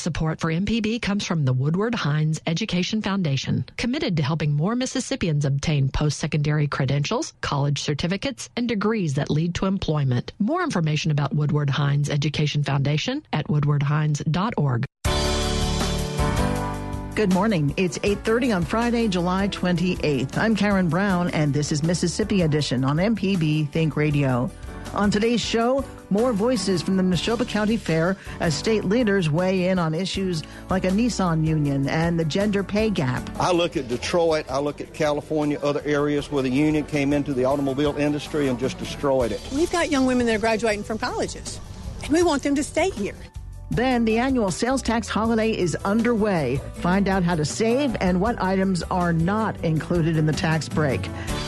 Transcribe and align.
Support 0.00 0.40
for 0.40 0.50
MPB 0.50 1.02
comes 1.02 1.26
from 1.26 1.44
the 1.44 1.52
Woodward 1.52 1.94
Hines 1.94 2.40
Education 2.46 3.02
Foundation, 3.02 3.66
committed 3.76 4.16
to 4.16 4.22
helping 4.22 4.54
more 4.54 4.74
Mississippians 4.74 5.44
obtain 5.44 5.90
post-secondary 5.90 6.68
credentials, 6.68 7.34
college 7.42 7.82
certificates, 7.82 8.48
and 8.56 8.66
degrees 8.66 9.12
that 9.14 9.30
lead 9.30 9.54
to 9.56 9.66
employment. 9.66 10.32
More 10.38 10.62
information 10.62 11.10
about 11.10 11.34
Woodward 11.34 11.68
Hines 11.68 12.08
Education 12.08 12.64
Foundation 12.64 13.26
at 13.34 13.48
woodwardhines.org. 13.48 14.86
Good 17.14 17.34
morning. 17.34 17.74
It's 17.76 17.98
8:30 17.98 18.56
on 18.56 18.62
Friday, 18.64 19.06
July 19.06 19.48
28th. 19.48 20.38
I'm 20.38 20.56
Karen 20.56 20.88
Brown 20.88 21.28
and 21.28 21.52
this 21.52 21.72
is 21.72 21.82
Mississippi 21.82 22.40
Edition 22.40 22.84
on 22.84 22.96
MPB 22.96 23.70
Think 23.70 23.96
Radio. 23.96 24.50
On 24.94 25.10
today's 25.10 25.40
show, 25.40 25.84
more 26.10 26.32
voices 26.32 26.82
from 26.82 26.96
the 26.96 27.02
Neshoba 27.02 27.46
County 27.46 27.76
Fair 27.76 28.16
as 28.40 28.54
state 28.54 28.84
leaders 28.84 29.30
weigh 29.30 29.68
in 29.68 29.78
on 29.78 29.94
issues 29.94 30.42
like 30.68 30.84
a 30.84 30.90
Nissan 30.90 31.46
union 31.46 31.88
and 31.88 32.18
the 32.18 32.24
gender 32.24 32.64
pay 32.64 32.90
gap. 32.90 33.30
I 33.38 33.52
look 33.52 33.76
at 33.76 33.86
Detroit, 33.86 34.46
I 34.50 34.58
look 34.58 34.80
at 34.80 34.92
California, 34.92 35.60
other 35.62 35.82
areas 35.84 36.32
where 36.32 36.42
the 36.42 36.50
union 36.50 36.84
came 36.84 37.12
into 37.12 37.32
the 37.32 37.44
automobile 37.44 37.96
industry 37.96 38.48
and 38.48 38.58
just 38.58 38.78
destroyed 38.78 39.30
it. 39.30 39.40
We've 39.52 39.70
got 39.70 39.90
young 39.90 40.06
women 40.06 40.26
that 40.26 40.34
are 40.34 40.38
graduating 40.40 40.82
from 40.82 40.98
colleges, 40.98 41.60
and 42.02 42.12
we 42.12 42.24
want 42.24 42.42
them 42.42 42.56
to 42.56 42.64
stay 42.64 42.90
here. 42.90 43.14
Then 43.70 44.04
the 44.04 44.18
annual 44.18 44.50
sales 44.50 44.82
tax 44.82 45.08
holiday 45.08 45.56
is 45.56 45.76
underway. 45.84 46.60
Find 46.74 47.08
out 47.08 47.22
how 47.22 47.36
to 47.36 47.44
save 47.44 47.96
and 48.00 48.20
what 48.20 48.42
items 48.42 48.82
are 48.90 49.12
not 49.12 49.62
included 49.64 50.16
in 50.16 50.26
the 50.26 50.32
tax 50.32 50.68
break. 50.68 51.02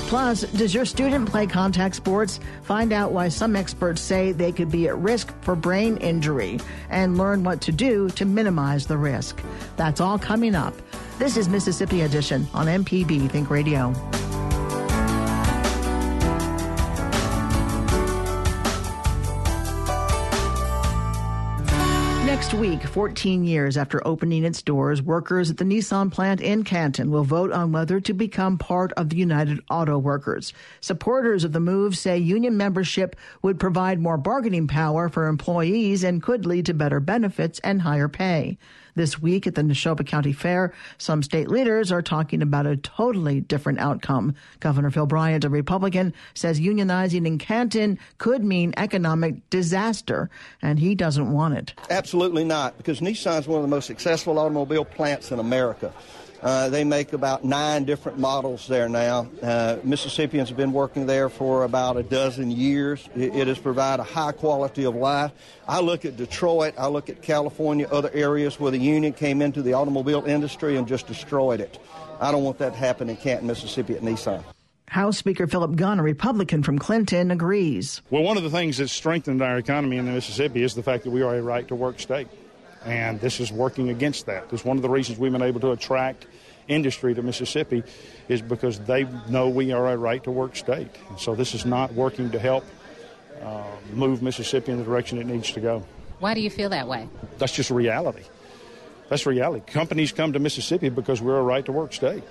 Plus, 0.07 0.43
does 0.43 0.73
your 0.73 0.85
student 0.85 1.29
play 1.29 1.47
contact 1.47 1.97
sports? 1.97 2.39
Find 2.63 2.93
out 2.93 3.13
why 3.13 3.29
some 3.29 3.57
experts 3.57 4.01
say 4.01 4.31
they 4.31 4.53
could 4.53 4.71
be 4.71 4.87
at 4.87 4.97
risk 4.99 5.35
for 5.41 5.57
brain 5.57 5.97
injury 5.97 6.61
and 6.91 7.19
learn 7.19 7.43
what 7.43 7.61
to 7.63 7.73
do 7.73 8.09
to 8.11 8.25
minimize 8.25 8.87
the 8.87 8.97
risk. 8.97 9.43
That's 9.77 10.01
all 10.01 10.19
coming 10.19 10.55
up. 10.55 10.75
This 11.19 11.37
is 11.37 11.49
Mississippi 11.49 12.03
Edition 12.03 12.47
on 12.55 12.67
MPB 12.67 13.31
Think 13.31 13.51
Radio. 13.51 13.93
Next 22.43 22.55
week, 22.55 22.83
14 22.83 23.45
years 23.45 23.77
after 23.77 24.05
opening 24.05 24.43
its 24.45 24.63
doors, 24.63 25.01
workers 25.01 25.49
at 25.49 25.59
the 25.59 25.65
Nissan 25.65 26.11
plant 26.11 26.41
in 26.41 26.65
Canton 26.65 27.13
will 27.13 27.23
vote 27.23 27.53
on 27.53 27.71
whether 27.71 28.01
to 28.01 28.13
become 28.13 28.59
part 28.59 28.91
of 28.95 29.11
the 29.11 29.17
United 29.17 29.61
Auto 29.71 29.97
Workers. 29.97 30.53
Supporters 30.81 31.45
of 31.45 31.53
the 31.53 31.61
move 31.61 31.97
say 31.97 32.19
union 32.19 32.57
membership 32.57 33.15
would 33.43 33.61
provide 33.61 34.01
more 34.01 34.19
bargaining 34.19 34.67
power 34.67 35.09
for 35.09 35.29
employees 35.29 36.03
and 36.03 36.21
could 36.21 36.45
lead 36.45 36.67
to 36.67 36.75
better 36.75 36.99
benefits 36.99 37.61
and 37.61 37.83
higher 37.83 38.09
pay. 38.09 38.59
This 38.95 39.23
week 39.23 39.47
at 39.47 39.55
the 39.55 39.63
Neshoba 39.63 40.07
County 40.07 40.35
Fair, 40.35 40.75
some 40.99 41.23
state 41.23 41.49
leaders 41.49 41.91
are 41.91 42.03
talking 42.03 42.43
about 42.43 42.67
a 42.67 42.77
totally 42.77 43.41
different 43.41 43.79
outcome. 43.79 44.35
Governor 44.61 44.91
Phil 44.91 45.07
Bryant, 45.07 45.45
a 45.45 45.49
Republican, 45.49 46.13
says 46.35 46.61
unionizing 46.61 47.27
in 47.27 47.39
Canton 47.39 47.99
could 48.19 48.45
mean 48.45 48.75
economic 48.77 49.49
disaster, 49.49 50.29
and 50.61 50.79
he 50.79 50.95
doesn't 50.95 51.33
want 51.33 51.55
it. 51.55 51.73
Absolutely 51.89 52.45
not, 52.45 52.77
because 52.77 53.01
Nissan 53.01 53.41
is 53.41 53.49
one 53.49 53.57
of 53.57 53.63
the 53.63 53.75
most 53.75 53.87
successful 53.87 54.39
automobile 54.39 54.85
plants 54.85 55.33
in 55.33 55.39
America. 55.39 55.93
Uh, 56.43 56.69
they 56.69 56.83
make 56.83 57.13
about 57.13 57.45
nine 57.45 57.85
different 57.85 58.19
models 58.19 58.67
there 58.67 58.89
now. 58.89 59.31
Uh, 59.41 59.77
Mississippians 59.85 60.49
have 60.49 60.59
been 60.59 60.73
working 60.73 61.07
there 61.07 61.29
for 61.29 61.63
about 61.63 61.97
a 61.97 62.03
dozen 62.03 62.51
years. 62.51 63.09
It, 63.15 63.37
it 63.37 63.47
has 63.47 63.59
provided 63.59 64.03
a 64.03 64.05
high 64.05 64.33
quality 64.33 64.85
of 64.85 64.97
life. 64.97 65.31
I 65.69 65.81
look 65.81 66.05
at 66.05 66.17
Detroit, 66.17 66.75
I 66.77 66.89
look 66.89 67.09
at 67.09 67.23
California, 67.23 67.87
other 67.93 68.11
areas 68.13 68.59
where 68.59 68.73
the 68.73 68.79
union 68.79 69.13
came 69.13 69.41
into 69.41 69.63
the 69.63 69.75
automobile 69.75 70.25
industry 70.25 70.77
and 70.77 70.89
just 70.89 71.07
destroyed 71.07 71.61
it. 71.61 71.79
I 72.21 72.33
don't 72.33 72.43
want 72.43 72.59
that 72.59 72.73
to 72.73 72.79
happen 72.79 73.09
in 73.09 73.17
Canton, 73.17 73.47
Mississippi 73.47 73.95
at 73.95 74.03
Nissan. 74.03 74.43
House 74.89 75.17
Speaker 75.17 75.47
Philip 75.47 75.77
Gunn, 75.77 76.01
a 76.01 76.03
Republican 76.03 76.63
from 76.63 76.79
Clinton, 76.79 77.31
agrees. 77.31 78.03
Well, 78.11 78.23
one 78.23 78.37
of 78.37 78.43
the 78.43 78.51
things 78.51 78.77
that's 78.77 78.93
strengthened 78.93 79.41
our 79.41 79.57
economy 79.57 79.97
in 79.97 80.13
Mississippi 80.13 80.63
is 80.63 80.75
the 80.75 80.83
fact 80.83 81.05
that 81.05 81.11
we 81.11 81.23
are 81.23 81.35
a 81.35 81.41
right 81.41 81.67
to 81.69 81.75
work 81.75 81.99
state. 81.99 82.29
And 82.85 83.21
this 83.21 83.41
is 83.41 83.53
working 83.53 83.91
against 83.91 84.27
that. 84.27 84.47
It's 84.53 84.65
one 84.65 84.77
of 84.77 84.83
the 84.83 84.89
reasons 84.89 85.19
we've 85.19 85.33
been 85.33 85.43
able 85.43 85.61
to 85.61 85.71
attract 85.73 86.27
industry 86.69 87.15
to 87.15 87.23
Mississippi 87.23 87.83
is 88.29 88.43
because 88.43 88.79
they 88.81 89.05
know 89.29 89.49
we 89.49 89.73
are 89.73 89.89
a 89.93 89.97
right 89.97 90.23
to 90.25 90.31
work 90.31 90.57
state. 90.57 90.89
And 91.09 91.19
so 91.19 91.35
this 91.35 91.55
is 91.55 91.65
not 91.65 91.93
working 91.93 92.31
to 92.31 92.39
help 92.39 92.65
uh, 93.43 93.65
move 93.93 94.23
Mississippi 94.23 94.73
in 94.73 94.79
the 94.79 94.85
direction 94.85 95.19
it 95.19 95.27
needs 95.27 95.53
to 95.53 95.61
go. 95.61 95.85
Why 96.21 96.35
do 96.35 96.41
you 96.41 96.51
feel 96.51 96.69
that 96.71 96.87
way? 96.87 97.09
That's 97.39 97.53
just 97.53 97.71
reality. 97.71 98.23
That's 99.09 99.27
reality. 99.27 99.65
Companies 99.67 100.13
come 100.13 100.33
to 100.33 100.39
Mississippi 100.39 100.89
because 100.89 101.21
we're 101.21 101.39
a 101.39 101.43
right 101.43 101.65
to 101.67 101.73
work 101.73 101.93
state. 101.93 102.23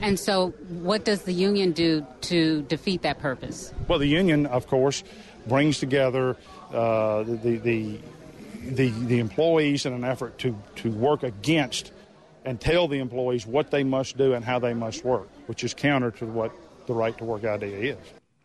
And 0.00 0.20
so, 0.20 0.50
what 0.68 1.04
does 1.04 1.22
the 1.22 1.32
union 1.32 1.72
do 1.72 2.06
to 2.22 2.62
defeat 2.62 3.02
that 3.02 3.18
purpose? 3.18 3.72
Well, 3.88 3.98
the 3.98 4.06
union, 4.06 4.44
of 4.46 4.66
course, 4.66 5.02
brings 5.46 5.78
together 5.78 6.36
uh, 6.72 7.22
the, 7.22 7.56
the, 7.56 7.98
the, 8.74 8.90
the 8.90 9.18
employees 9.18 9.86
in 9.86 9.92
an 9.92 10.04
effort 10.04 10.38
to, 10.38 10.56
to 10.76 10.90
work 10.90 11.22
against 11.22 11.92
and 12.44 12.60
tell 12.60 12.88
the 12.88 12.98
employees 12.98 13.46
what 13.46 13.70
they 13.70 13.84
must 13.84 14.16
do 14.16 14.34
and 14.34 14.44
how 14.44 14.58
they 14.58 14.74
must 14.74 15.04
work, 15.04 15.28
which 15.46 15.64
is 15.64 15.74
counter 15.74 16.10
to 16.12 16.26
what 16.26 16.52
the 16.86 16.94
right 16.94 17.16
to 17.18 17.24
work 17.24 17.44
idea 17.44 17.94
is. 17.94 17.98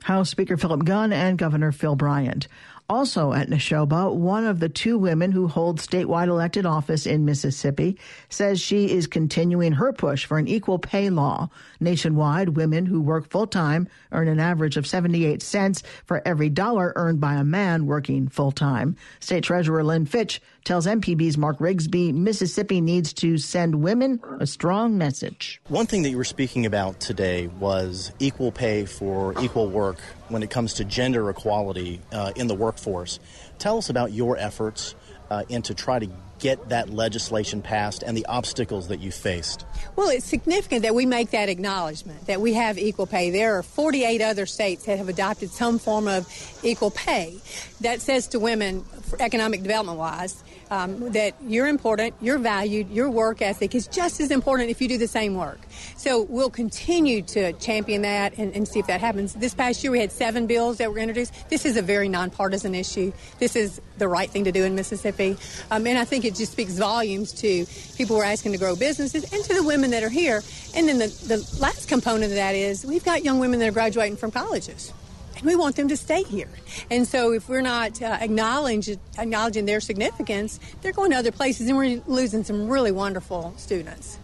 House 0.03 0.31
Speaker 0.31 0.57
Philip 0.57 0.83
Gunn 0.83 1.13
and 1.13 1.37
Governor 1.37 1.71
Phil 1.71 1.95
Bryant. 1.95 2.47
Also 2.91 3.31
at 3.31 3.47
Neshoba, 3.47 4.13
one 4.13 4.45
of 4.45 4.59
the 4.59 4.67
two 4.67 4.97
women 4.97 5.31
who 5.31 5.47
hold 5.47 5.79
statewide 5.79 6.27
elected 6.27 6.65
office 6.65 7.05
in 7.05 7.23
Mississippi 7.23 7.97
says 8.27 8.59
she 8.59 8.91
is 8.91 9.07
continuing 9.07 9.71
her 9.71 9.93
push 9.93 10.25
for 10.25 10.37
an 10.37 10.49
equal 10.49 10.77
pay 10.77 11.09
law. 11.09 11.49
Nationwide, 11.79 12.49
women 12.49 12.85
who 12.85 12.99
work 12.99 13.29
full 13.29 13.47
time 13.47 13.87
earn 14.11 14.27
an 14.27 14.41
average 14.41 14.75
of 14.75 14.85
78 14.85 15.41
cents 15.41 15.83
for 16.03 16.21
every 16.25 16.49
dollar 16.49 16.91
earned 16.97 17.21
by 17.21 17.35
a 17.35 17.45
man 17.45 17.85
working 17.85 18.27
full 18.27 18.51
time. 18.51 18.97
State 19.21 19.45
Treasurer 19.45 19.85
Lynn 19.85 20.05
Fitch 20.05 20.41
tells 20.63 20.85
MPB's 20.87 21.37
Mark 21.37 21.59
Rigsby 21.59 22.13
Mississippi 22.13 22.81
needs 22.81 23.13
to 23.13 23.37
send 23.37 23.75
women 23.83 24.19
a 24.39 24.47
strong 24.47 24.97
message. 24.97 25.61
One 25.67 25.85
thing 25.85 26.03
that 26.03 26.09
you 26.09 26.17
were 26.17 26.23
speaking 26.23 26.65
about 26.65 26.99
today 26.99 27.47
was 27.47 28.11
equal 28.19 28.51
pay 28.51 28.85
for 28.85 29.33
equal 29.41 29.67
work 29.67 29.97
when 30.29 30.43
it 30.43 30.49
comes 30.49 30.73
to 30.75 30.85
gender 30.85 31.29
equality 31.29 32.01
uh, 32.11 32.31
in 32.35 32.47
the 32.47 32.55
workforce. 32.55 33.19
Tell 33.59 33.77
us 33.77 33.89
about 33.89 34.11
your 34.11 34.37
efforts 34.37 34.95
uh, 35.29 35.43
and 35.49 35.63
to 35.65 35.73
try 35.73 35.99
to 35.99 36.09
get 36.41 36.69
that 36.69 36.89
legislation 36.89 37.61
passed 37.61 38.03
and 38.03 38.17
the 38.17 38.25
obstacles 38.25 38.89
that 38.89 38.99
you 38.99 39.11
faced? 39.11 39.63
Well, 39.95 40.09
it's 40.09 40.25
significant 40.25 40.81
that 40.81 40.93
we 40.93 41.05
make 41.05 41.29
that 41.31 41.47
acknowledgement 41.47 42.25
that 42.25 42.41
we 42.41 42.53
have 42.53 42.77
equal 42.77 43.05
pay. 43.05 43.29
There 43.29 43.57
are 43.57 43.63
48 43.63 44.21
other 44.21 44.45
states 44.45 44.85
that 44.85 44.97
have 44.97 45.07
adopted 45.07 45.51
some 45.51 45.79
form 45.79 46.07
of 46.07 46.27
equal 46.63 46.91
pay 46.91 47.39
that 47.81 48.01
says 48.01 48.27
to 48.29 48.39
women, 48.39 48.83
economic 49.19 49.61
development 49.61 49.97
wise, 49.97 50.43
um, 50.69 51.11
that 51.11 51.35
you're 51.45 51.67
important, 51.67 52.15
you're 52.21 52.37
valued, 52.37 52.89
your 52.89 53.09
work 53.09 53.41
ethic 53.41 53.75
is 53.75 53.87
just 53.87 54.19
as 54.21 54.31
important 54.31 54.69
if 54.69 54.81
you 54.81 54.87
do 54.87 54.97
the 54.97 55.07
same 55.07 55.35
work. 55.35 55.59
So 55.97 56.21
we'll 56.23 56.49
continue 56.49 57.21
to 57.23 57.53
champion 57.53 58.03
that 58.03 58.37
and, 58.37 58.55
and 58.55 58.67
see 58.67 58.79
if 58.79 58.87
that 58.87 59.01
happens. 59.01 59.33
This 59.33 59.53
past 59.53 59.83
year 59.83 59.91
we 59.91 59.99
had 59.99 60.11
seven 60.11 60.47
bills 60.47 60.77
that 60.77 60.91
were 60.91 60.99
introduced. 60.99 61.49
This 61.49 61.65
is 61.65 61.77
a 61.77 61.81
very 61.81 62.07
nonpartisan 62.07 62.73
issue. 62.73 63.11
This 63.39 63.55
is 63.55 63.81
the 63.97 64.07
right 64.07 64.29
thing 64.29 64.45
to 64.45 64.51
do 64.51 64.63
in 64.63 64.75
Mississippi. 64.75 65.37
Um, 65.69 65.85
and 65.85 65.97
I 65.97 66.05
think 66.05 66.25
it 66.25 66.35
just 66.35 66.53
speaks 66.53 66.77
volumes 66.77 67.33
to 67.33 67.65
people 67.97 68.15
who 68.15 68.21
are 68.21 68.25
asking 68.25 68.53
to 68.53 68.57
grow 68.57 68.75
businesses 68.75 69.31
and 69.33 69.43
to 69.43 69.53
the 69.53 69.63
women 69.63 69.91
that 69.91 70.03
are 70.03 70.09
here. 70.09 70.41
And 70.75 70.87
then 70.87 70.99
the, 70.99 71.07
the 71.07 71.57
last 71.59 71.89
component 71.89 72.25
of 72.25 72.35
that 72.35 72.55
is 72.55 72.85
we've 72.85 73.03
got 73.03 73.23
young 73.23 73.39
women 73.39 73.59
that 73.59 73.67
are 73.67 73.73
graduating 73.73 74.17
from 74.17 74.31
colleges 74.31 74.93
we 75.43 75.55
want 75.55 75.75
them 75.75 75.87
to 75.87 75.97
stay 75.97 76.23
here. 76.23 76.49
And 76.89 77.07
so 77.07 77.31
if 77.31 77.49
we're 77.49 77.61
not 77.61 78.01
uh, 78.01 78.17
acknowledging, 78.19 78.99
acknowledging 79.17 79.65
their 79.65 79.79
significance, 79.79 80.59
they're 80.81 80.91
going 80.91 81.11
to 81.11 81.17
other 81.17 81.31
places 81.31 81.67
and 81.67 81.77
we're 81.77 82.01
losing 82.07 82.43
some 82.43 82.67
really 82.67 82.91
wonderful 82.91 83.53
students. 83.57 84.17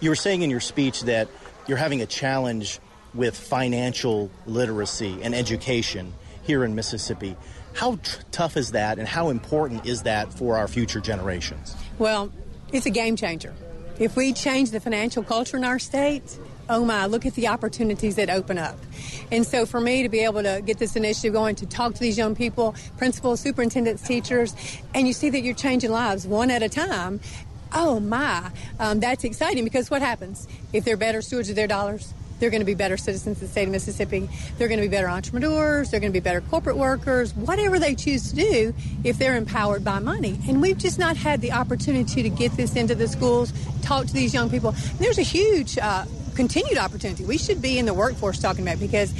You 0.00 0.10
were 0.10 0.16
saying 0.16 0.42
in 0.42 0.50
your 0.50 0.60
speech 0.60 1.02
that 1.02 1.28
you're 1.66 1.78
having 1.78 2.02
a 2.02 2.06
challenge 2.06 2.80
with 3.14 3.36
financial 3.36 4.30
literacy 4.46 5.20
and 5.22 5.34
education 5.34 6.12
here 6.42 6.64
in 6.64 6.74
Mississippi. 6.74 7.36
How 7.74 7.96
t- 7.96 8.18
tough 8.30 8.56
is 8.56 8.72
that 8.72 8.98
and 8.98 9.06
how 9.06 9.30
important 9.30 9.86
is 9.86 10.02
that 10.02 10.32
for 10.32 10.56
our 10.56 10.68
future 10.68 11.00
generations? 11.00 11.76
Well, 11.98 12.32
it's 12.72 12.86
a 12.86 12.90
game 12.90 13.16
changer. 13.16 13.54
If 13.98 14.16
we 14.16 14.32
change 14.32 14.70
the 14.70 14.80
financial 14.80 15.22
culture 15.22 15.56
in 15.56 15.64
our 15.64 15.78
state, 15.78 16.38
oh 16.72 16.84
my, 16.86 17.04
look 17.04 17.26
at 17.26 17.34
the 17.34 17.48
opportunities 17.48 18.16
that 18.16 18.30
open 18.30 18.56
up. 18.56 18.78
And 19.30 19.46
so 19.46 19.66
for 19.66 19.78
me 19.78 20.02
to 20.02 20.08
be 20.08 20.20
able 20.20 20.42
to 20.42 20.62
get 20.64 20.78
this 20.78 20.96
initiative 20.96 21.34
going, 21.34 21.54
to 21.56 21.66
talk 21.66 21.92
to 21.94 22.00
these 22.00 22.16
young 22.16 22.34
people, 22.34 22.74
principals, 22.96 23.40
superintendents, 23.40 24.02
teachers, 24.02 24.56
and 24.94 25.06
you 25.06 25.12
see 25.12 25.28
that 25.30 25.42
you're 25.42 25.54
changing 25.54 25.90
lives 25.90 26.26
one 26.26 26.50
at 26.50 26.62
a 26.62 26.70
time, 26.70 27.20
oh 27.74 28.00
my, 28.00 28.50
um, 28.80 29.00
that's 29.00 29.22
exciting 29.22 29.64
because 29.64 29.90
what 29.90 30.00
happens? 30.00 30.48
If 30.72 30.84
they're 30.84 30.96
better 30.96 31.20
stewards 31.20 31.50
of 31.50 31.56
their 31.56 31.66
dollars, 31.66 32.14
they're 32.38 32.50
going 32.50 32.60
to 32.60 32.66
be 32.66 32.74
better 32.74 32.96
citizens 32.96 33.36
of 33.36 33.42
the 33.42 33.46
state 33.48 33.64
of 33.64 33.70
Mississippi. 33.70 34.28
They're 34.58 34.66
going 34.66 34.80
to 34.80 34.88
be 34.88 34.90
better 34.90 35.08
entrepreneurs. 35.08 35.90
They're 35.90 36.00
going 36.00 36.12
to 36.12 36.16
be 36.18 36.24
better 36.24 36.40
corporate 36.40 36.76
workers, 36.76 37.32
whatever 37.34 37.78
they 37.78 37.94
choose 37.94 38.30
to 38.30 38.34
do 38.34 38.74
if 39.04 39.16
they're 39.16 39.36
empowered 39.36 39.84
by 39.84 40.00
money. 40.00 40.40
And 40.48 40.60
we've 40.60 40.78
just 40.78 40.98
not 40.98 41.16
had 41.16 41.40
the 41.40 41.52
opportunity 41.52 42.22
to 42.22 42.28
get 42.28 42.50
this 42.56 42.74
into 42.74 42.96
the 42.96 43.06
schools, 43.06 43.52
talk 43.82 44.06
to 44.06 44.12
these 44.12 44.34
young 44.34 44.50
people. 44.50 44.70
And 44.70 44.98
there's 44.98 45.18
a 45.18 45.22
huge 45.22 45.78
uh, 45.78 46.04
continued 46.34 46.78
opportunity. 46.78 47.24
We 47.24 47.38
should 47.38 47.62
be 47.62 47.78
in 47.78 47.86
the 47.86 47.94
workforce 47.94 48.38
talking 48.38 48.62
about 48.62 48.80
because 48.80 49.12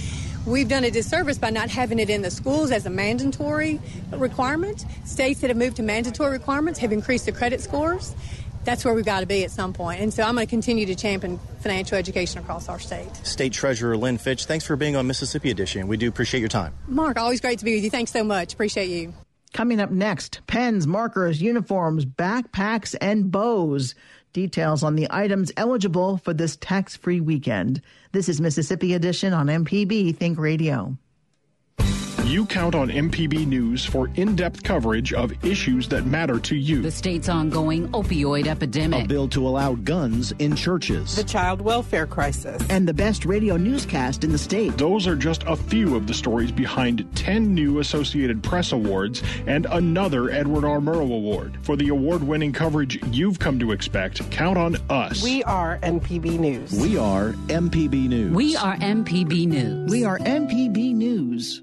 we've 0.46 0.68
done 0.68 0.84
a 0.84 0.90
disservice 0.90 1.38
by 1.38 1.50
not 1.50 1.70
having 1.70 1.98
it 1.98 2.10
in 2.10 2.22
the 2.22 2.30
schools 2.30 2.70
as 2.70 2.86
a 2.86 2.90
mandatory 2.90 3.80
requirement. 4.10 4.84
States 5.04 5.40
that 5.40 5.50
have 5.50 5.56
moved 5.56 5.76
to 5.76 5.82
mandatory 5.82 6.32
requirements 6.32 6.78
have 6.80 6.92
increased 6.92 7.26
the 7.26 7.32
credit 7.32 7.60
scores. 7.60 8.14
That's 8.64 8.84
where 8.84 8.94
we've 8.94 9.04
got 9.04 9.20
to 9.20 9.26
be 9.26 9.44
at 9.44 9.50
some 9.50 9.72
point. 9.72 10.00
And 10.00 10.14
so 10.14 10.22
I'm 10.22 10.34
going 10.36 10.46
to 10.46 10.50
continue 10.50 10.86
to 10.86 10.94
champion 10.94 11.40
financial 11.60 11.98
education 11.98 12.40
across 12.40 12.68
our 12.68 12.78
state. 12.78 13.14
State 13.26 13.52
Treasurer 13.52 13.96
Lynn 13.96 14.18
Fitch, 14.18 14.44
thanks 14.44 14.64
for 14.64 14.76
being 14.76 14.94
on 14.94 15.06
Mississippi 15.06 15.50
Edition. 15.50 15.88
We 15.88 15.96
do 15.96 16.08
appreciate 16.08 16.40
your 16.40 16.48
time. 16.48 16.72
Mark, 16.86 17.18
always 17.18 17.40
great 17.40 17.58
to 17.58 17.64
be 17.64 17.74
with 17.74 17.82
you. 17.82 17.90
Thanks 17.90 18.12
so 18.12 18.22
much. 18.22 18.54
Appreciate 18.54 18.88
you. 18.88 19.14
Coming 19.52 19.80
up 19.80 19.90
next, 19.90 20.40
pens, 20.46 20.86
markers, 20.86 21.42
uniforms, 21.42 22.06
backpacks, 22.06 22.94
and 23.00 23.30
bows. 23.30 23.94
Details 24.32 24.82
on 24.82 24.96
the 24.96 25.08
items 25.10 25.52
eligible 25.58 26.16
for 26.16 26.32
this 26.32 26.56
tax 26.56 26.96
free 26.96 27.20
weekend. 27.20 27.82
This 28.12 28.30
is 28.30 28.40
Mississippi 28.40 28.94
Edition 28.94 29.34
on 29.34 29.46
MPB 29.48 30.16
Think 30.16 30.38
Radio. 30.38 30.96
You 32.32 32.46
count 32.46 32.74
on 32.74 32.88
MPB 32.88 33.46
News 33.46 33.84
for 33.84 34.08
in 34.14 34.34
depth 34.34 34.62
coverage 34.62 35.12
of 35.12 35.34
issues 35.44 35.86
that 35.88 36.06
matter 36.06 36.38
to 36.38 36.56
you. 36.56 36.80
The 36.80 36.90
state's 36.90 37.28
ongoing 37.28 37.88
opioid 37.88 38.46
epidemic. 38.46 39.04
A 39.04 39.06
bill 39.06 39.28
to 39.28 39.46
allow 39.46 39.74
guns 39.74 40.32
in 40.38 40.56
churches. 40.56 41.14
The 41.14 41.24
child 41.24 41.60
welfare 41.60 42.06
crisis. 42.06 42.62
And 42.70 42.88
the 42.88 42.94
best 42.94 43.26
radio 43.26 43.58
newscast 43.58 44.24
in 44.24 44.32
the 44.32 44.38
state. 44.38 44.78
Those 44.78 45.06
are 45.06 45.14
just 45.14 45.42
a 45.42 45.54
few 45.54 45.94
of 45.94 46.06
the 46.06 46.14
stories 46.14 46.50
behind 46.50 47.06
10 47.16 47.54
new 47.54 47.80
Associated 47.80 48.42
Press 48.42 48.72
Awards 48.72 49.22
and 49.46 49.66
another 49.66 50.30
Edward 50.30 50.64
R. 50.64 50.80
Murrow 50.80 51.14
Award. 51.14 51.58
For 51.60 51.76
the 51.76 51.90
award 51.90 52.22
winning 52.22 52.54
coverage 52.54 52.98
you've 53.08 53.40
come 53.40 53.58
to 53.58 53.72
expect, 53.72 54.30
count 54.30 54.56
on 54.56 54.78
us. 54.88 55.22
We 55.22 55.44
are 55.44 55.78
MPB 55.82 56.38
News. 56.38 56.72
We 56.72 56.96
are 56.96 57.32
MPB 57.48 58.08
News. 58.08 58.32
We 58.32 58.56
are 58.56 58.76
MPB 58.76 59.48
News. 59.48 59.90
We 59.90 60.06
are 60.06 60.18
MPB 60.18 60.94
News. 60.94 61.62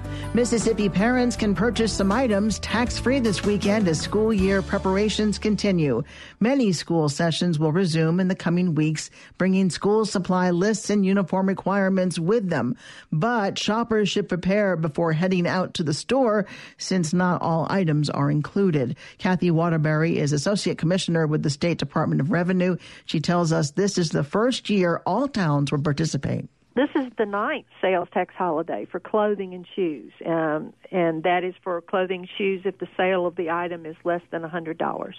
Mississippi 0.33 0.87
parents 0.87 1.35
can 1.35 1.53
purchase 1.53 1.91
some 1.91 2.09
items 2.09 2.57
tax 2.59 2.97
free 2.97 3.19
this 3.19 3.43
weekend 3.43 3.85
as 3.89 3.99
school 3.99 4.31
year 4.31 4.61
preparations 4.61 5.37
continue. 5.37 6.03
Many 6.39 6.71
school 6.71 7.09
sessions 7.09 7.59
will 7.59 7.73
resume 7.73 8.21
in 8.21 8.29
the 8.29 8.35
coming 8.35 8.73
weeks, 8.73 9.09
bringing 9.37 9.69
school 9.69 10.05
supply 10.05 10.51
lists 10.51 10.89
and 10.89 11.05
uniform 11.05 11.49
requirements 11.49 12.17
with 12.17 12.47
them. 12.47 12.77
But 13.11 13.59
shoppers 13.59 14.07
should 14.07 14.29
prepare 14.29 14.77
before 14.77 15.11
heading 15.11 15.45
out 15.45 15.73
to 15.73 15.83
the 15.83 15.93
store 15.93 16.45
since 16.77 17.13
not 17.13 17.41
all 17.41 17.67
items 17.69 18.09
are 18.09 18.31
included. 18.31 18.95
Kathy 19.17 19.51
Waterbury 19.51 20.17
is 20.17 20.31
Associate 20.31 20.77
Commissioner 20.77 21.27
with 21.27 21.43
the 21.43 21.49
State 21.49 21.77
Department 21.77 22.21
of 22.21 22.31
Revenue. 22.31 22.77
She 23.05 23.19
tells 23.19 23.51
us 23.51 23.71
this 23.71 23.97
is 23.97 24.11
the 24.11 24.23
first 24.23 24.69
year 24.69 25.01
all 25.05 25.27
towns 25.27 25.73
will 25.73 25.81
participate. 25.81 26.47
This 26.73 26.89
is 26.95 27.11
the 27.17 27.25
ninth 27.25 27.65
sales 27.81 28.07
tax 28.13 28.33
holiday 28.37 28.87
for 28.89 28.99
clothing 28.99 29.53
and 29.53 29.67
shoes, 29.75 30.13
um, 30.25 30.73
and 30.89 31.23
that 31.23 31.43
is 31.43 31.53
for 31.63 31.81
clothing 31.81 32.27
shoes 32.37 32.61
if 32.63 32.77
the 32.77 32.87
sale 32.95 33.25
of 33.25 33.35
the 33.35 33.49
item 33.49 33.85
is 33.85 33.97
less 34.05 34.21
than 34.31 34.41
$100. 34.43 35.13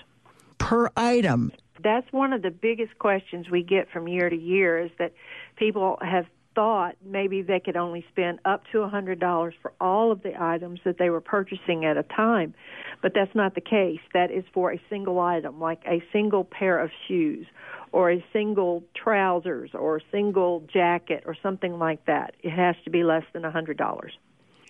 Per 0.59 0.91
item? 0.97 1.53
That's 1.83 2.11
one 2.11 2.33
of 2.33 2.41
the 2.41 2.51
biggest 2.51 2.99
questions 2.99 3.51
we 3.51 3.63
get 3.63 3.91
from 3.91 4.09
year 4.09 4.31
to 4.31 4.37
year 4.37 4.79
is 4.79 4.91
that 4.99 5.13
people 5.57 5.99
have 6.01 6.27
thought 6.55 6.97
maybe 7.05 7.43
they 7.43 7.61
could 7.61 7.77
only 7.77 8.05
spend 8.11 8.39
up 8.45 8.63
to 8.73 8.79
$100 8.79 9.53
for 9.61 9.73
all 9.81 10.13
of 10.13 10.23
the 10.23 10.41
items 10.41 10.81
that 10.85 10.99
they 10.99 11.11
were 11.11 11.21
purchasing 11.21 11.85
at 11.85 11.97
a 11.97 12.03
time. 12.03 12.55
But 13.03 13.13
that's 13.15 13.35
not 13.35 13.55
the 13.55 13.61
case. 13.61 14.01
That 14.15 14.31
is 14.31 14.45
for 14.53 14.73
a 14.73 14.81
single 14.89 15.19
item, 15.21 15.61
like 15.61 15.83
a 15.87 16.03
single 16.13 16.45
pair 16.45 16.79
of 16.79 16.91
shoes 17.09 17.47
or 17.93 18.11
a 18.11 18.25
single 18.33 18.83
trousers 18.95 19.71
or 19.75 19.99
a 19.99 20.01
single 20.11 20.65
jacket 20.73 21.25
or 21.27 21.37
something 21.43 21.79
like 21.79 22.05
that. 22.07 22.35
It 22.43 22.51
has 22.51 22.75
to 22.85 22.91
be 22.91 23.05
less 23.05 23.25
than 23.33 23.45
a 23.45 23.53
$100. 23.53 24.11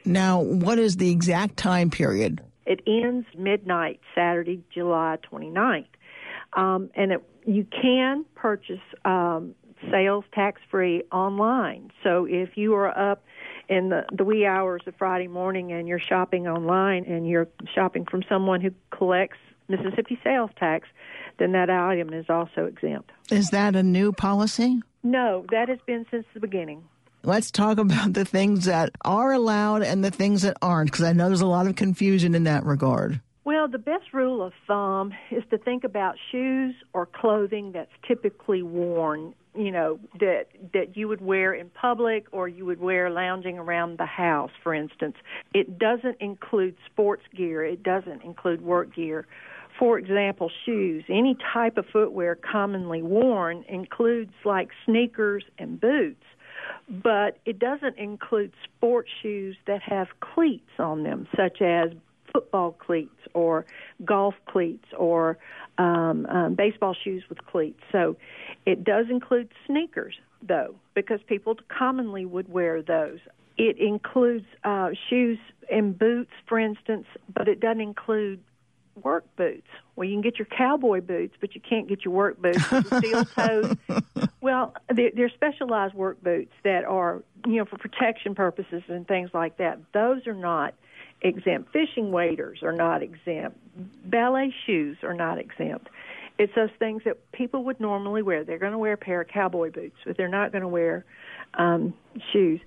Now, 0.04 0.40
what 0.40 0.78
is 0.78 0.96
the 0.96 1.10
exact 1.10 1.56
time 1.56 1.90
period? 1.90 2.42
It 2.66 2.80
ends 2.86 3.26
midnight, 3.36 4.00
Saturday, 4.14 4.62
July 4.72 5.18
29th. 5.30 5.86
Um, 6.54 6.90
and 6.94 7.12
it, 7.12 7.22
you 7.46 7.64
can 7.64 8.24
purchase 8.34 8.80
um, 9.04 9.54
sales 9.90 10.24
tax 10.34 10.60
free 10.70 11.02
online. 11.12 11.90
So 12.02 12.26
if 12.28 12.56
you 12.56 12.74
are 12.74 12.96
up 12.96 13.24
in 13.68 13.88
the, 13.88 14.04
the 14.12 14.24
wee 14.24 14.46
hours 14.46 14.82
of 14.86 14.94
Friday 14.96 15.28
morning 15.28 15.72
and 15.72 15.88
you're 15.88 16.00
shopping 16.00 16.46
online 16.46 17.04
and 17.04 17.26
you're 17.26 17.48
shopping 17.74 18.04
from 18.04 18.22
someone 18.28 18.60
who 18.60 18.70
collects 18.90 19.38
Mississippi 19.68 20.18
sales 20.22 20.50
tax, 20.58 20.88
then 21.38 21.52
that 21.52 21.70
item 21.70 22.12
is 22.12 22.26
also 22.28 22.66
exempt. 22.66 23.10
Is 23.30 23.50
that 23.50 23.76
a 23.76 23.82
new 23.82 24.12
policy? 24.12 24.80
No, 25.02 25.44
that 25.50 25.68
has 25.68 25.78
been 25.86 26.06
since 26.10 26.26
the 26.34 26.40
beginning. 26.40 26.84
Let's 27.24 27.50
talk 27.50 27.78
about 27.78 28.14
the 28.14 28.24
things 28.24 28.64
that 28.64 28.90
are 29.04 29.32
allowed 29.32 29.82
and 29.82 30.04
the 30.04 30.10
things 30.10 30.42
that 30.42 30.56
aren't, 30.60 30.90
because 30.90 31.04
I 31.04 31.12
know 31.12 31.28
there's 31.28 31.40
a 31.40 31.46
lot 31.46 31.66
of 31.66 31.76
confusion 31.76 32.34
in 32.34 32.44
that 32.44 32.64
regard. 32.64 33.20
Well, 33.44 33.66
the 33.66 33.78
best 33.78 34.12
rule 34.12 34.42
of 34.42 34.52
thumb 34.66 35.12
is 35.30 35.42
to 35.50 35.58
think 35.58 35.84
about 35.84 36.14
shoes 36.30 36.74
or 36.92 37.06
clothing 37.06 37.72
that's 37.72 37.90
typically 38.06 38.62
worn, 38.62 39.34
you 39.56 39.72
know, 39.72 39.98
that 40.20 40.46
that 40.72 40.96
you 40.96 41.08
would 41.08 41.20
wear 41.20 41.52
in 41.52 41.68
public 41.70 42.26
or 42.30 42.46
you 42.48 42.64
would 42.64 42.80
wear 42.80 43.10
lounging 43.10 43.58
around 43.58 43.98
the 43.98 44.06
house, 44.06 44.52
for 44.62 44.72
instance. 44.72 45.16
It 45.52 45.78
doesn't 45.78 46.20
include 46.20 46.76
sports 46.86 47.24
gear, 47.36 47.64
it 47.64 47.82
doesn't 47.82 48.22
include 48.22 48.62
work 48.62 48.94
gear. 48.94 49.26
For 49.82 49.98
example, 49.98 50.48
shoes. 50.64 51.02
Any 51.08 51.36
type 51.52 51.76
of 51.76 51.86
footwear 51.92 52.36
commonly 52.36 53.02
worn 53.02 53.64
includes 53.68 54.30
like 54.44 54.68
sneakers 54.86 55.42
and 55.58 55.80
boots, 55.80 56.22
but 56.88 57.38
it 57.46 57.58
doesn't 57.58 57.98
include 57.98 58.52
sports 58.62 59.10
shoes 59.20 59.56
that 59.66 59.82
have 59.82 60.06
cleats 60.20 60.70
on 60.78 61.02
them, 61.02 61.26
such 61.36 61.60
as 61.60 61.90
football 62.32 62.70
cleats 62.78 63.18
or 63.34 63.66
golf 64.04 64.36
cleats 64.46 64.86
or 64.96 65.36
um, 65.78 66.26
um, 66.26 66.54
baseball 66.54 66.94
shoes 66.94 67.24
with 67.28 67.44
cleats. 67.46 67.80
So 67.90 68.16
it 68.64 68.84
does 68.84 69.06
include 69.10 69.48
sneakers, 69.66 70.14
though, 70.46 70.76
because 70.94 71.18
people 71.26 71.56
commonly 71.76 72.24
would 72.24 72.48
wear 72.48 72.82
those. 72.82 73.18
It 73.58 73.78
includes 73.78 74.46
uh, 74.62 74.90
shoes 75.10 75.40
and 75.68 75.98
boots, 75.98 76.30
for 76.46 76.60
instance, 76.60 77.06
but 77.34 77.48
it 77.48 77.58
doesn't 77.58 77.80
include 77.80 78.38
work 79.02 79.24
boots. 79.36 79.66
Well, 79.96 80.08
you 80.08 80.14
can 80.14 80.22
get 80.22 80.38
your 80.38 80.46
cowboy 80.46 81.00
boots, 81.00 81.34
but 81.40 81.54
you 81.54 81.60
can't 81.60 81.88
get 81.88 82.04
your 82.04 82.14
work 82.14 82.40
boots. 82.40 82.64
Steel 82.64 83.24
toed. 83.24 83.78
Well, 84.42 84.74
they're, 84.88 85.12
they're 85.14 85.28
specialized 85.28 85.94
work 85.94 86.20
boots 86.20 86.50
that 86.64 86.84
are, 86.84 87.22
you 87.46 87.58
know, 87.58 87.64
for 87.64 87.78
protection 87.78 88.34
purposes 88.34 88.82
and 88.88 89.06
things 89.06 89.30
like 89.32 89.58
that. 89.58 89.78
Those 89.94 90.26
are 90.26 90.34
not 90.34 90.74
exempt. 91.20 91.72
Fishing 91.72 92.10
waders 92.10 92.60
are 92.64 92.72
not 92.72 93.04
exempt. 93.04 93.56
Ballet 94.04 94.52
shoes 94.66 94.98
are 95.04 95.14
not 95.14 95.38
exempt. 95.38 95.88
It's 96.42 96.52
those 96.56 96.70
things 96.80 97.02
that 97.04 97.30
people 97.30 97.62
would 97.66 97.78
normally 97.78 98.20
wear. 98.20 98.42
They're 98.42 98.58
going 98.58 98.72
to 98.72 98.78
wear 98.78 98.94
a 98.94 98.96
pair 98.96 99.20
of 99.20 99.28
cowboy 99.28 99.70
boots, 99.70 99.94
but 100.04 100.16
they're 100.16 100.26
not 100.26 100.50
going 100.50 100.62
to 100.62 100.68
wear 100.68 101.04
um, 101.54 101.94
shoes. 102.32 102.60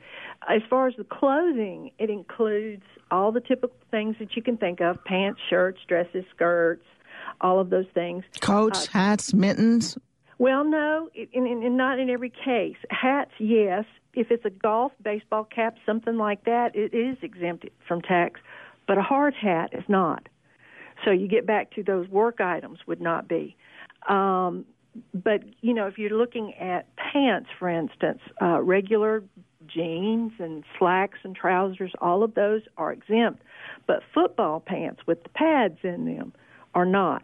As 0.48 0.62
far 0.70 0.88
as 0.88 0.94
the 0.98 1.04
clothing, 1.04 1.92
it 2.00 2.10
includes 2.10 2.84
all 3.12 3.34
the 3.34 3.42
typical 3.42 3.76
things 3.92 4.16
that 4.20 4.34
you 4.38 4.42
can 4.42 4.56
think 4.56 4.80
of 4.80 5.04
pants, 5.04 5.42
shirts, 5.50 5.80
dresses, 5.90 6.24
skirts, 6.34 6.86
all 7.42 7.60
of 7.60 7.70
those 7.70 7.88
things. 7.94 8.24
Coats, 8.40 8.88
uh, 8.88 8.92
hats, 8.94 9.34
mittens? 9.34 9.98
Well, 10.38 10.64
no, 10.64 11.10
in, 11.14 11.46
in, 11.46 11.62
in, 11.62 11.76
not 11.76 12.00
in 12.00 12.10
every 12.10 12.30
case. 12.30 12.78
Hats, 12.90 13.32
yes. 13.40 13.84
If 14.14 14.32
it's 14.32 14.46
a 14.46 14.52
golf, 14.52 14.94
baseball 15.04 15.44
cap, 15.44 15.76
something 15.86 16.16
like 16.16 16.46
that, 16.46 16.78
it 16.78 16.94
is 16.94 17.18
exempted 17.22 17.72
from 17.86 18.02
tax, 18.02 18.40
but 18.88 18.98
a 18.98 19.02
hard 19.02 19.34
hat 19.34 19.72
is 19.74 19.84
not. 19.90 20.30
So 21.06 21.12
you 21.12 21.28
get 21.28 21.46
back 21.46 21.72
to 21.76 21.84
those 21.84 22.10
work 22.10 22.42
items 22.42 22.80
would 22.88 23.00
not 23.00 23.28
be. 23.28 23.56
Um, 24.10 24.66
but 25.14 25.44
you 25.62 25.74
know, 25.74 25.88
if 25.88 25.98
you're 25.98 26.18
looking 26.18 26.54
at 26.56 26.88
pants, 26.96 27.50
for 27.58 27.70
instance, 27.70 28.20
uh, 28.42 28.62
regular 28.62 29.24
jeans 29.68 30.34
and 30.40 30.64
slacks 30.78 31.20
and 31.24 31.36
trousers, 31.36 31.92
all 32.02 32.24
of 32.24 32.34
those 32.34 32.62
are 32.78 32.92
exempt. 32.92 33.42
But 33.88 34.02
football 34.14 34.60
pants 34.60 35.02
with 35.06 35.24
the 35.24 35.30
pads 35.30 35.78
in 35.84 36.06
them 36.06 36.34
are 36.74 36.86
not. 36.86 37.24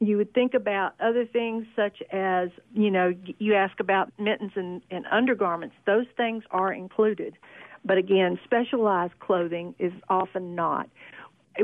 You 0.00 0.16
would 0.16 0.32
think 0.32 0.54
about 0.54 0.94
other 1.00 1.26
things 1.26 1.66
such 1.74 2.00
as, 2.12 2.50
you 2.72 2.90
know, 2.90 3.12
you 3.38 3.54
ask 3.54 3.80
about 3.80 4.12
mittens 4.18 4.52
and, 4.54 4.80
and 4.90 5.04
undergarments. 5.10 5.74
Those 5.86 6.06
things 6.16 6.44
are 6.52 6.72
included. 6.72 7.36
But 7.84 7.98
again, 7.98 8.38
specialized 8.44 9.18
clothing 9.18 9.74
is 9.78 9.92
often 10.08 10.54
not. 10.54 10.88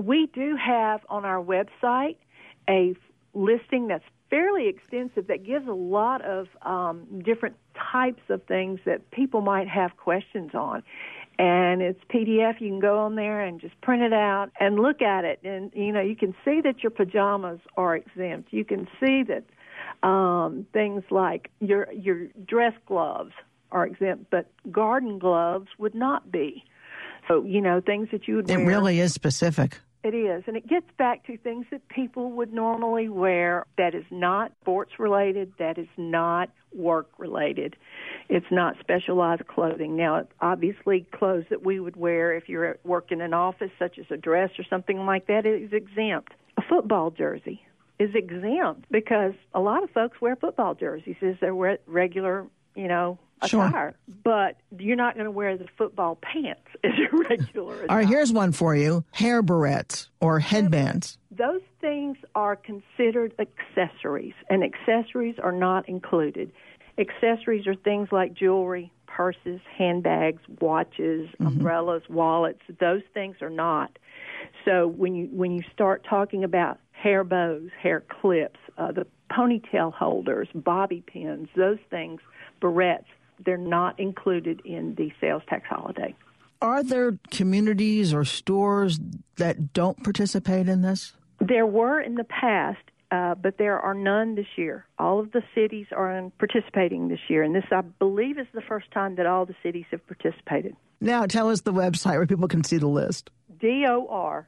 We 0.00 0.26
do 0.26 0.56
have 0.56 1.00
on 1.08 1.24
our 1.24 1.42
website 1.42 2.16
a 2.68 2.94
listing 3.34 3.88
that's 3.88 4.04
fairly 4.30 4.68
extensive 4.68 5.26
that 5.28 5.44
gives 5.44 5.66
a 5.68 5.72
lot 5.72 6.24
of 6.24 6.48
um, 6.62 7.22
different 7.24 7.56
types 7.92 8.22
of 8.28 8.42
things 8.44 8.80
that 8.84 9.10
people 9.10 9.40
might 9.40 9.68
have 9.68 9.96
questions 9.96 10.52
on. 10.54 10.82
And 11.38 11.82
it's 11.82 12.00
PDF. 12.12 12.60
You 12.60 12.68
can 12.68 12.80
go 12.80 12.98
on 12.98 13.16
there 13.16 13.40
and 13.40 13.60
just 13.60 13.80
print 13.80 14.02
it 14.02 14.12
out 14.12 14.50
and 14.58 14.76
look 14.76 15.02
at 15.02 15.24
it. 15.24 15.40
And, 15.42 15.72
you 15.74 15.92
know, 15.92 16.00
you 16.00 16.16
can 16.16 16.34
see 16.44 16.60
that 16.62 16.82
your 16.82 16.90
pajamas 16.90 17.60
are 17.76 17.96
exempt. 17.96 18.52
You 18.52 18.64
can 18.64 18.88
see 19.00 19.24
that 19.24 19.44
um, 20.06 20.66
things 20.72 21.02
like 21.10 21.50
your, 21.60 21.92
your 21.92 22.26
dress 22.46 22.74
gloves 22.86 23.32
are 23.72 23.86
exempt, 23.86 24.30
but 24.30 24.46
garden 24.70 25.18
gloves 25.18 25.68
would 25.78 25.94
not 25.94 26.30
be. 26.30 26.64
So, 27.26 27.44
you 27.44 27.60
know, 27.60 27.80
things 27.80 28.08
that 28.12 28.28
you 28.28 28.36
would 28.36 28.50
it 28.50 28.56
wear. 28.56 28.64
It 28.64 28.68
really 28.68 29.00
is 29.00 29.12
specific. 29.12 29.80
It 30.04 30.14
is, 30.14 30.44
and 30.46 30.54
it 30.54 30.68
gets 30.68 30.86
back 30.98 31.26
to 31.28 31.38
things 31.38 31.64
that 31.70 31.88
people 31.88 32.32
would 32.32 32.52
normally 32.52 33.08
wear 33.08 33.64
that 33.78 33.94
is 33.94 34.04
not 34.10 34.52
sports 34.60 34.92
related, 34.98 35.54
that 35.58 35.78
is 35.78 35.88
not 35.96 36.50
work 36.74 37.08
related. 37.16 37.74
It's 38.28 38.50
not 38.50 38.76
specialized 38.80 39.46
clothing. 39.46 39.96
Now, 39.96 40.26
obviously, 40.42 41.06
clothes 41.10 41.46
that 41.48 41.64
we 41.64 41.80
would 41.80 41.96
wear 41.96 42.34
if 42.34 42.50
you're 42.50 42.66
at 42.66 42.84
work 42.84 43.12
in 43.12 43.22
an 43.22 43.32
office, 43.32 43.70
such 43.78 43.98
as 43.98 44.04
a 44.10 44.18
dress 44.18 44.50
or 44.58 44.64
something 44.68 45.06
like 45.06 45.26
that, 45.28 45.46
is 45.46 45.72
exempt. 45.72 46.34
A 46.58 46.62
football 46.68 47.10
jersey 47.10 47.62
is 47.98 48.10
exempt 48.14 48.84
because 48.90 49.32
a 49.54 49.60
lot 49.60 49.82
of 49.82 49.90
folks 49.90 50.20
wear 50.20 50.36
football 50.36 50.74
jerseys 50.74 51.16
as 51.22 51.36
their 51.40 51.54
regular, 51.86 52.46
you 52.74 52.88
know, 52.88 53.18
sure. 53.48 53.94
but 54.22 54.56
you're 54.78 54.96
not 54.96 55.14
going 55.14 55.24
to 55.24 55.30
wear 55.30 55.56
the 55.56 55.66
football 55.76 56.16
pants 56.16 56.62
as 56.84 56.92
a 56.92 57.16
regular. 57.16 57.86
All 57.88 57.96
right, 57.96 58.08
here's 58.08 58.32
one 58.32 58.52
for 58.52 58.74
you: 58.74 59.04
hair 59.12 59.42
barrettes 59.42 60.08
or 60.20 60.40
headbands. 60.40 61.18
Those 61.30 61.62
things 61.80 62.16
are 62.34 62.56
considered 62.56 63.34
accessories, 63.38 64.34
and 64.48 64.62
accessories 64.62 65.36
are 65.42 65.52
not 65.52 65.88
included. 65.88 66.52
Accessories 66.98 67.66
are 67.66 67.74
things 67.74 68.08
like 68.12 68.34
jewelry, 68.34 68.92
purses, 69.06 69.60
handbags, 69.76 70.42
watches, 70.60 71.28
mm-hmm. 71.28 71.46
umbrellas, 71.46 72.02
wallets. 72.08 72.60
Those 72.80 73.02
things 73.12 73.36
are 73.40 73.50
not. 73.50 73.98
So 74.64 74.88
when 74.88 75.14
you 75.14 75.28
when 75.32 75.52
you 75.52 75.62
start 75.72 76.04
talking 76.08 76.44
about 76.44 76.78
hair 76.92 77.24
bows, 77.24 77.70
hair 77.80 78.02
clips, 78.20 78.58
uh, 78.78 78.92
the 78.92 79.06
ponytail 79.30 79.92
holders, 79.92 80.48
bobby 80.54 81.02
pins, 81.06 81.48
those 81.56 81.78
things, 81.90 82.20
barrettes, 82.62 83.04
they're 83.44 83.56
not 83.56 83.98
included 83.98 84.60
in 84.64 84.94
the 84.94 85.12
sales 85.20 85.42
tax 85.48 85.66
holiday. 85.68 86.14
Are 86.62 86.82
there 86.82 87.18
communities 87.30 88.14
or 88.14 88.24
stores 88.24 88.98
that 89.36 89.72
don't 89.72 90.02
participate 90.02 90.68
in 90.68 90.82
this? 90.82 91.12
There 91.40 91.66
were 91.66 92.00
in 92.00 92.14
the 92.14 92.24
past, 92.24 92.78
uh, 93.10 93.34
but 93.34 93.58
there 93.58 93.78
are 93.78 93.92
none 93.92 94.34
this 94.34 94.46
year. 94.56 94.86
All 94.98 95.20
of 95.20 95.30
the 95.32 95.42
cities 95.54 95.86
are 95.94 96.30
participating 96.38 97.08
this 97.08 97.20
year, 97.28 97.42
and 97.42 97.54
this, 97.54 97.64
I 97.70 97.82
believe, 97.82 98.38
is 98.38 98.46
the 98.54 98.62
first 98.62 98.90
time 98.92 99.16
that 99.16 99.26
all 99.26 99.44
the 99.44 99.54
cities 99.62 99.84
have 99.90 100.06
participated. 100.06 100.74
Now, 101.00 101.26
tell 101.26 101.50
us 101.50 101.60
the 101.60 101.72
website 101.72 102.16
where 102.16 102.26
people 102.26 102.48
can 102.48 102.64
see 102.64 102.78
the 102.78 102.86
list. 102.86 103.30
dor.ms.gov. 103.60 104.44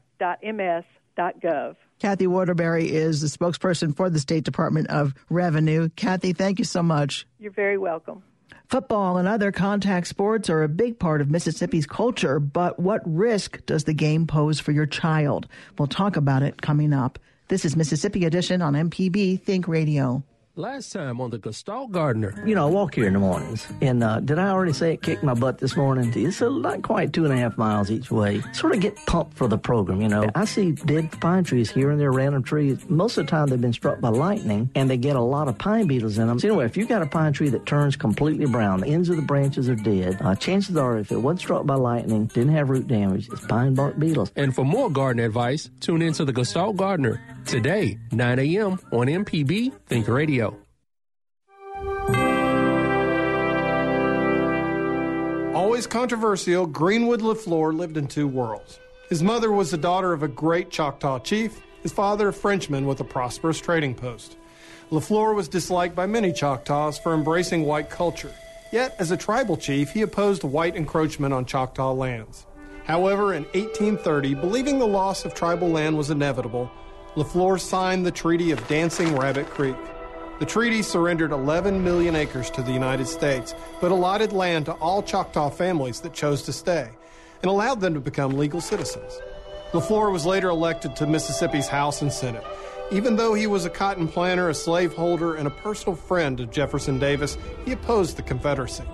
Kathy 1.99 2.27
Waterbury 2.27 2.91
is 2.91 3.21
the 3.21 3.29
spokesperson 3.29 3.95
for 3.95 4.09
the 4.11 4.19
State 4.19 4.45
Department 4.45 4.89
of 4.89 5.15
Revenue. 5.29 5.89
Kathy, 5.97 6.33
thank 6.33 6.59
you 6.59 6.65
so 6.65 6.83
much. 6.83 7.27
You're 7.39 7.53
very 7.53 7.79
welcome. 7.79 8.23
Football 8.69 9.17
and 9.17 9.29
other 9.29 9.53
contact 9.53 10.09
sports 10.09 10.51
are 10.51 10.63
a 10.63 10.69
big 10.69 10.99
part 10.99 11.21
of 11.21 11.31
Mississippi's 11.31 11.87
culture, 11.87 12.41
but 12.41 12.81
what 12.81 13.01
risk 13.05 13.65
does 13.67 13.85
the 13.85 13.95
game 13.95 14.27
pose 14.27 14.59
for 14.59 14.73
your 14.73 14.87
child? 14.87 15.47
We'll 15.79 15.89
talk 15.89 16.17
about 16.17 16.43
it 16.43 16.61
coming 16.63 16.93
up. 16.93 17.19
This 17.49 17.65
is 17.65 17.77
Mississippi 17.77 18.25
Edition 18.25 18.63
on 18.63 18.75
MPB 18.75 19.41
Think 19.41 19.69
Radio. 19.69 20.25
Last 20.59 20.91
time 20.91 21.21
on 21.21 21.29
the 21.29 21.37
Gestalt 21.37 21.93
Gardener. 21.93 22.43
You 22.47 22.55
know, 22.55 22.67
I 22.67 22.71
walk 22.71 22.95
here 22.95 23.07
in 23.07 23.13
the 23.13 23.19
mornings, 23.19 23.67
and 23.83 24.03
uh, 24.03 24.21
did 24.21 24.39
I 24.39 24.49
already 24.49 24.73
say 24.73 24.95
it 24.95 25.03
kicked 25.03 25.23
my 25.23 25.35
butt 25.35 25.59
this 25.59 25.77
morning? 25.77 26.11
It's 26.17 26.41
a, 26.41 26.49
not 26.49 26.81
quite 26.81 27.13
two 27.13 27.27
and 27.27 27.35
a 27.35 27.37
half 27.37 27.59
miles 27.59 27.91
each 27.91 28.11
way. 28.11 28.43
Sort 28.55 28.75
of 28.75 28.81
get 28.81 28.97
pumped 29.05 29.37
for 29.37 29.49
the 29.49 29.59
program, 29.59 30.01
you 30.01 30.09
know. 30.09 30.31
I 30.35 30.47
see 30.47 30.73
dead 30.73 31.13
pine 31.21 31.45
trees 31.45 31.71
here 31.71 31.91
and 31.91 32.01
there, 32.01 32.11
random 32.11 32.43
trees. 32.43 32.89
Most 32.89 33.19
of 33.19 33.27
the 33.27 33.31
time, 33.31 33.49
they've 33.49 33.61
been 33.61 33.75
struck 33.75 34.01
by 34.01 34.09
lightning, 34.09 34.71
and 34.75 34.89
they 34.89 34.97
get 34.97 35.15
a 35.15 35.21
lot 35.21 35.47
of 35.47 35.59
pine 35.59 35.89
beetles 35.89 36.17
in 36.17 36.27
them. 36.27 36.39
So 36.39 36.49
anyway, 36.49 36.65
if 36.65 36.75
you've 36.79 36.89
got 36.89 37.03
a 37.03 37.07
pine 37.07 37.35
tree 37.35 37.51
that 37.51 37.67
turns 37.67 37.95
completely 37.95 38.47
brown, 38.47 38.81
the 38.81 38.87
ends 38.87 39.11
of 39.11 39.17
the 39.17 39.23
branches 39.23 39.69
are 39.69 39.77
dead. 39.77 40.17
Uh, 40.23 40.35
chances 40.37 40.75
are, 40.79 40.97
if 40.97 41.13
it 41.13 41.19
wasn't 41.19 41.41
struck 41.41 41.67
by 41.67 41.75
lightning, 41.75 42.29
didn't 42.29 42.55
have 42.55 42.71
root 42.71 42.87
damage, 42.87 43.29
it's 43.29 43.45
pine 43.45 43.75
bark 43.75 43.99
beetles. 43.99 44.33
And 44.37 44.55
for 44.55 44.65
more 44.65 44.89
garden 44.89 45.23
advice, 45.23 45.69
tune 45.81 46.01
into 46.01 46.25
the 46.25 46.33
Gestalt 46.33 46.77
Gardener 46.77 47.21
today, 47.45 47.99
9 48.11 48.39
a.m. 48.39 48.79
on 48.91 49.07
MPB 49.07 49.73
Think 49.87 50.09
Radio. 50.09 50.46
Always 55.77 55.87
controversial, 55.87 56.65
Greenwood 56.65 57.21
LeFlore 57.21 57.77
lived 57.77 57.99
in 57.99 58.07
two 58.07 58.27
worlds. 58.27 58.81
His 59.11 59.23
mother 59.23 59.53
was 59.53 59.71
the 59.71 59.77
daughter 59.77 60.15
of 60.15 60.23
a 60.23 60.27
great 60.27 60.71
Choctaw 60.71 61.19
chief, 61.19 61.61
his 61.83 61.93
father 61.93 62.29
a 62.29 62.33
Frenchman 62.33 62.87
with 62.87 62.99
a 63.01 63.05
prosperous 63.05 63.61
trading 63.61 63.95
post. 63.95 64.39
LeFlore 64.91 65.35
was 65.35 65.49
disliked 65.49 65.95
by 65.95 66.07
many 66.07 66.33
Choctaws 66.33 66.97
for 66.97 67.13
embracing 67.13 67.65
white 67.65 67.91
culture. 67.91 68.33
Yet, 68.73 68.97
as 68.99 69.11
a 69.11 69.19
tribal 69.19 69.59
chief, 69.59 69.91
he 69.91 70.01
opposed 70.01 70.45
white 70.45 70.77
encroachment 70.77 71.35
on 71.35 71.45
Choctaw 71.45 71.93
lands. 71.93 72.47
However, 72.87 73.35
in 73.35 73.43
1830, 73.43 74.33
believing 74.37 74.79
the 74.79 74.87
loss 74.87 75.27
of 75.27 75.35
tribal 75.35 75.69
land 75.69 75.99
was 75.99 76.09
inevitable, 76.09 76.71
LeFlore 77.17 77.61
signed 77.61 78.07
the 78.07 78.11
Treaty 78.11 78.51
of 78.51 78.67
Dancing 78.67 79.15
Rabbit 79.15 79.51
Creek. 79.51 79.77
The 80.39 80.47
treaty 80.47 80.83
surrendered 80.83 81.33
11 81.33 81.83
million 81.83 82.15
acres 82.15 82.51
to 82.51 82.63
the 82.63 82.73
United 82.73 83.07
States, 83.07 83.55
but 83.81 83.91
allotted 83.91 84.33
land 84.33 84.67
to 84.67 84.73
all 84.73 85.03
Choctaw 85.03 85.49
families 85.49 86.01
that 86.01 86.13
chose 86.13 86.43
to 86.43 86.53
stay 86.53 86.91
and 87.43 87.51
allowed 87.51 87.81
them 87.81 87.95
to 87.95 88.01
become 88.01 88.37
legal 88.37 88.61
citizens. 88.61 89.19
LeFlore 89.73 90.13
was 90.13 90.27
later 90.27 90.51
elected 90.51 90.95
to 90.97 91.07
Mississippi's 91.07 91.69
House 91.69 92.03
and 92.03 92.13
Senate. 92.13 92.45
Even 92.93 93.17
though 93.17 93.35
he 93.35 93.47
was 93.47 93.65
a 93.65 93.71
cotton 93.71 94.07
planter, 94.07 94.51
a 94.51 94.55
slaveholder, 94.55 95.35
and 95.35 95.47
a 95.47 95.51
personal 95.51 95.97
friend 95.97 96.39
of 96.39 96.51
Jefferson 96.51 96.99
Davis, 96.99 97.39
he 97.65 97.73
opposed 97.73 98.17
the 98.17 98.23
Confederacy. 98.23 98.85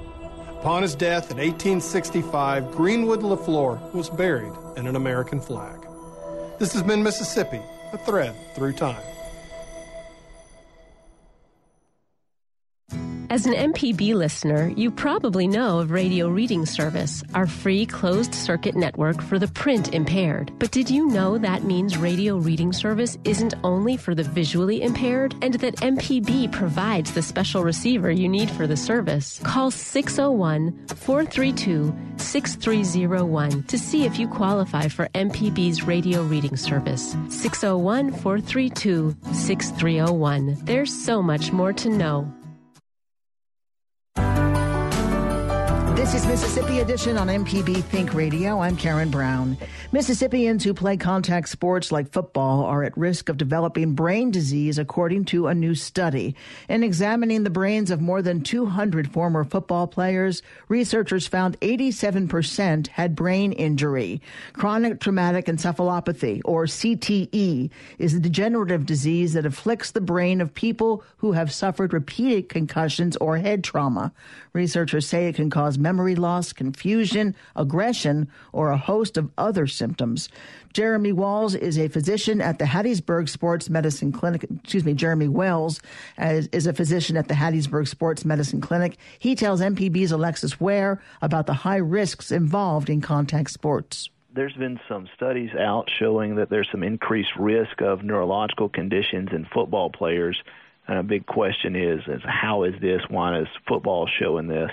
Upon 0.60 0.82
his 0.82 0.94
death 0.94 1.32
in 1.32 1.38
1865, 1.38 2.70
Greenwood 2.70 3.20
LeFlore 3.20 3.92
was 3.92 4.08
buried 4.08 4.52
in 4.76 4.86
an 4.86 4.94
American 4.94 5.40
flag. 5.40 5.86
This 6.60 6.72
has 6.72 6.84
been 6.84 7.02
Mississippi, 7.02 7.60
a 7.92 7.98
thread 7.98 8.34
through 8.54 8.74
time. 8.74 9.02
As 13.32 13.46
an 13.46 13.54
MPB 13.54 14.12
listener, 14.12 14.68
you 14.76 14.90
probably 14.90 15.46
know 15.46 15.78
of 15.78 15.90
Radio 15.90 16.28
Reading 16.28 16.66
Service, 16.66 17.24
our 17.32 17.46
free 17.46 17.86
closed 17.86 18.34
circuit 18.34 18.76
network 18.76 19.22
for 19.22 19.38
the 19.38 19.48
print 19.48 19.94
impaired. 19.94 20.52
But 20.58 20.70
did 20.70 20.90
you 20.90 21.06
know 21.06 21.38
that 21.38 21.64
means 21.64 21.96
Radio 21.96 22.36
Reading 22.36 22.74
Service 22.74 23.16
isn't 23.24 23.54
only 23.64 23.96
for 23.96 24.14
the 24.14 24.22
visually 24.22 24.82
impaired 24.82 25.34
and 25.40 25.54
that 25.54 25.76
MPB 25.76 26.52
provides 26.52 27.12
the 27.12 27.22
special 27.22 27.64
receiver 27.64 28.10
you 28.10 28.28
need 28.28 28.50
for 28.50 28.66
the 28.66 28.76
service? 28.76 29.40
Call 29.42 29.70
601 29.70 30.88
432 30.88 31.96
6301 32.18 33.62
to 33.62 33.78
see 33.78 34.04
if 34.04 34.18
you 34.18 34.28
qualify 34.28 34.88
for 34.88 35.08
MPB's 35.14 35.84
Radio 35.84 36.22
Reading 36.22 36.58
Service. 36.58 37.16
601 37.30 38.12
432 38.12 39.16
6301. 39.32 40.58
There's 40.64 40.92
so 40.92 41.22
much 41.22 41.50
more 41.50 41.72
to 41.72 41.88
know. 41.88 42.30
This 45.94 46.14
is 46.14 46.26
Mississippi 46.26 46.80
Edition 46.80 47.18
on 47.18 47.28
MPB 47.28 47.84
Think 47.84 48.14
Radio. 48.14 48.60
I'm 48.60 48.78
Karen 48.78 49.10
Brown. 49.10 49.58
Mississippians 49.92 50.64
who 50.64 50.72
play 50.72 50.96
contact 50.96 51.50
sports 51.50 51.92
like 51.92 52.10
football 52.10 52.64
are 52.64 52.82
at 52.82 52.96
risk 52.96 53.28
of 53.28 53.36
developing 53.36 53.92
brain 53.92 54.30
disease, 54.30 54.78
according 54.78 55.26
to 55.26 55.48
a 55.48 55.54
new 55.54 55.74
study. 55.74 56.34
In 56.66 56.82
examining 56.82 57.44
the 57.44 57.50
brains 57.50 57.90
of 57.90 58.00
more 58.00 58.22
than 58.22 58.40
200 58.40 59.12
former 59.12 59.44
football 59.44 59.86
players, 59.86 60.42
researchers 60.68 61.26
found 61.26 61.60
87% 61.60 62.86
had 62.86 63.14
brain 63.14 63.52
injury. 63.52 64.22
Chronic 64.54 64.98
traumatic 64.98 65.44
encephalopathy, 65.44 66.40
or 66.46 66.64
CTE, 66.64 67.70
is 67.98 68.14
a 68.14 68.20
degenerative 68.20 68.86
disease 68.86 69.34
that 69.34 69.44
afflicts 69.44 69.90
the 69.90 70.00
brain 70.00 70.40
of 70.40 70.54
people 70.54 71.04
who 71.18 71.32
have 71.32 71.52
suffered 71.52 71.92
repeated 71.92 72.48
concussions 72.48 73.14
or 73.18 73.36
head 73.36 73.62
trauma. 73.62 74.10
Researchers 74.54 75.06
say 75.06 75.28
it 75.28 75.36
can 75.36 75.50
cause 75.50 75.78
memory 75.82 76.14
loss, 76.14 76.52
confusion, 76.52 77.34
aggression, 77.56 78.28
or 78.52 78.70
a 78.70 78.76
host 78.76 79.16
of 79.16 79.30
other 79.36 79.66
symptoms. 79.66 80.28
Jeremy 80.72 81.12
Walls 81.12 81.54
is 81.54 81.78
a 81.78 81.88
physician 81.88 82.40
at 82.40 82.58
the 82.58 82.64
Hattiesburg 82.64 83.28
Sports 83.28 83.68
Medicine 83.68 84.12
Clinic. 84.12 84.44
Excuse 84.44 84.84
me, 84.84 84.94
Jeremy 84.94 85.28
Wells 85.28 85.80
is 86.18 86.66
a 86.66 86.72
physician 86.72 87.16
at 87.16 87.28
the 87.28 87.34
Hattiesburg 87.34 87.88
Sports 87.88 88.24
Medicine 88.24 88.60
Clinic. 88.60 88.96
He 89.18 89.34
tells 89.34 89.60
MPB's 89.60 90.12
Alexis 90.12 90.58
Ware 90.60 91.02
about 91.20 91.46
the 91.46 91.54
high 91.54 91.76
risks 91.76 92.30
involved 92.30 92.88
in 92.88 93.00
contact 93.00 93.50
sports 93.50 94.08
there's 94.34 94.54
been 94.54 94.80
some 94.88 95.08
studies 95.14 95.50
out 95.58 95.90
showing 95.98 96.36
that 96.36 96.48
there's 96.48 96.68
some 96.70 96.82
increased 96.82 97.32
risk 97.38 97.82
of 97.82 98.02
neurological 98.02 98.68
conditions 98.68 99.28
in 99.32 99.46
football 99.52 99.90
players. 99.90 100.40
And 100.88 100.98
a 100.98 101.02
big 101.02 101.26
question 101.26 101.76
is, 101.76 102.00
is 102.06 102.22
how 102.24 102.64
is 102.64 102.74
this? 102.80 103.02
Why 103.08 103.40
is 103.40 103.48
football 103.68 104.08
showing 104.18 104.48
this? 104.48 104.70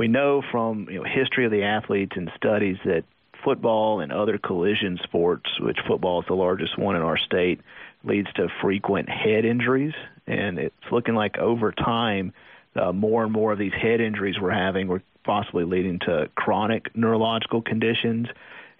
We 0.00 0.08
know 0.08 0.40
from 0.50 0.88
you 0.88 1.00
know, 1.00 1.04
history 1.04 1.44
of 1.44 1.50
the 1.50 1.64
athletes 1.64 2.12
and 2.16 2.32
studies 2.34 2.78
that 2.86 3.04
football 3.44 4.00
and 4.00 4.10
other 4.10 4.38
collision 4.38 4.98
sports, 5.02 5.60
which 5.60 5.76
football 5.86 6.22
is 6.22 6.26
the 6.26 6.32
largest 6.34 6.78
one 6.78 6.96
in 6.96 7.02
our 7.02 7.18
state, 7.18 7.60
leads 8.02 8.32
to 8.36 8.48
frequent 8.62 9.10
head 9.10 9.44
injuries. 9.44 9.92
And 10.26 10.58
it's 10.58 10.74
looking 10.90 11.14
like 11.14 11.36
over 11.36 11.70
time, 11.70 12.32
uh, 12.74 12.92
more 12.92 13.24
and 13.24 13.30
more 13.30 13.52
of 13.52 13.58
these 13.58 13.74
head 13.74 14.00
injuries 14.00 14.36
we're 14.40 14.52
having 14.52 14.88
were 14.88 15.02
possibly 15.22 15.64
leading 15.64 15.98
to 15.98 16.30
chronic 16.34 16.96
neurological 16.96 17.60
conditions. 17.60 18.28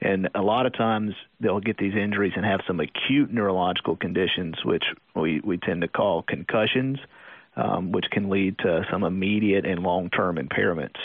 And 0.00 0.30
a 0.34 0.40
lot 0.40 0.64
of 0.64 0.72
times 0.72 1.12
they'll 1.38 1.60
get 1.60 1.76
these 1.76 1.94
injuries 1.94 2.32
and 2.34 2.46
have 2.46 2.60
some 2.66 2.80
acute 2.80 3.30
neurological 3.30 3.94
conditions, 3.94 4.64
which 4.64 4.84
we, 5.14 5.40
we 5.40 5.58
tend 5.58 5.82
to 5.82 5.88
call 5.88 6.22
concussions, 6.22 6.98
um, 7.60 7.92
which 7.92 8.06
can 8.10 8.30
lead 8.30 8.58
to 8.58 8.84
some 8.90 9.04
immediate 9.04 9.66
and 9.66 9.82
long 9.82 10.10
term 10.10 10.36
impairments. 10.36 10.96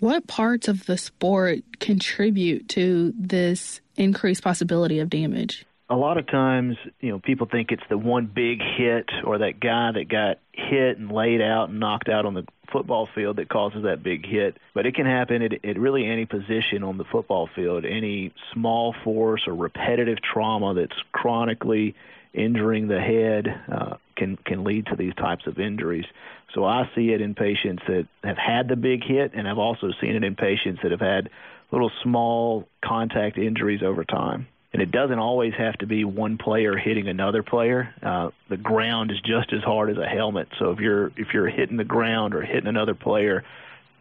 What 0.00 0.26
parts 0.26 0.68
of 0.68 0.86
the 0.86 0.98
sport 0.98 1.60
contribute 1.80 2.68
to 2.70 3.12
this 3.18 3.80
increased 3.96 4.42
possibility 4.42 4.98
of 4.98 5.08
damage? 5.08 5.64
A 5.90 5.96
lot 5.96 6.16
of 6.16 6.26
times, 6.26 6.76
you 7.00 7.10
know, 7.10 7.18
people 7.18 7.46
think 7.50 7.70
it's 7.70 7.82
the 7.90 7.98
one 7.98 8.26
big 8.26 8.60
hit 8.60 9.08
or 9.24 9.38
that 9.38 9.60
guy 9.60 9.92
that 9.92 10.08
got 10.08 10.38
hit 10.52 10.98
and 10.98 11.12
laid 11.12 11.42
out 11.42 11.68
and 11.68 11.78
knocked 11.78 12.08
out 12.08 12.26
on 12.26 12.34
the 12.34 12.44
football 12.72 13.08
field 13.14 13.36
that 13.36 13.48
causes 13.48 13.84
that 13.84 14.02
big 14.02 14.26
hit. 14.26 14.56
But 14.72 14.86
it 14.86 14.94
can 14.94 15.06
happen 15.06 15.42
at, 15.42 15.52
at 15.64 15.78
really 15.78 16.06
any 16.06 16.24
position 16.24 16.82
on 16.82 16.96
the 16.96 17.04
football 17.04 17.48
field, 17.54 17.84
any 17.84 18.32
small 18.52 18.94
force 19.04 19.42
or 19.46 19.54
repetitive 19.54 20.18
trauma 20.22 20.74
that's 20.74 20.96
chronically 21.12 21.94
injuring 22.34 22.88
the 22.88 23.00
head 23.00 23.46
uh, 23.72 23.96
can 24.16 24.36
can 24.44 24.64
lead 24.64 24.86
to 24.86 24.96
these 24.96 25.14
types 25.14 25.46
of 25.46 25.58
injuries. 25.58 26.04
So 26.52 26.64
I 26.64 26.88
see 26.94 27.12
it 27.12 27.20
in 27.20 27.34
patients 27.34 27.82
that 27.88 28.06
have 28.22 28.36
had 28.36 28.68
the 28.68 28.76
big 28.76 29.02
hit, 29.04 29.32
and 29.34 29.48
I've 29.48 29.58
also 29.58 29.90
seen 30.00 30.14
it 30.14 30.24
in 30.24 30.36
patients 30.36 30.80
that 30.82 30.90
have 30.90 31.00
had 31.00 31.30
little 31.70 31.90
small 32.02 32.68
contact 32.84 33.38
injuries 33.38 33.82
over 33.82 34.04
time. 34.04 34.46
And 34.72 34.82
it 34.82 34.90
doesn't 34.90 35.18
always 35.18 35.54
have 35.54 35.74
to 35.78 35.86
be 35.86 36.04
one 36.04 36.36
player 36.36 36.76
hitting 36.76 37.06
another 37.08 37.44
player. 37.44 37.94
Uh, 38.02 38.30
the 38.48 38.56
ground 38.56 39.12
is 39.12 39.20
just 39.20 39.52
as 39.52 39.62
hard 39.62 39.88
as 39.88 39.98
a 39.98 40.06
helmet. 40.06 40.48
So 40.58 40.72
if 40.72 40.80
you're 40.80 41.12
if 41.16 41.28
you're 41.32 41.48
hitting 41.48 41.76
the 41.76 41.84
ground 41.84 42.34
or 42.34 42.42
hitting 42.42 42.66
another 42.66 42.94
player, 42.94 43.44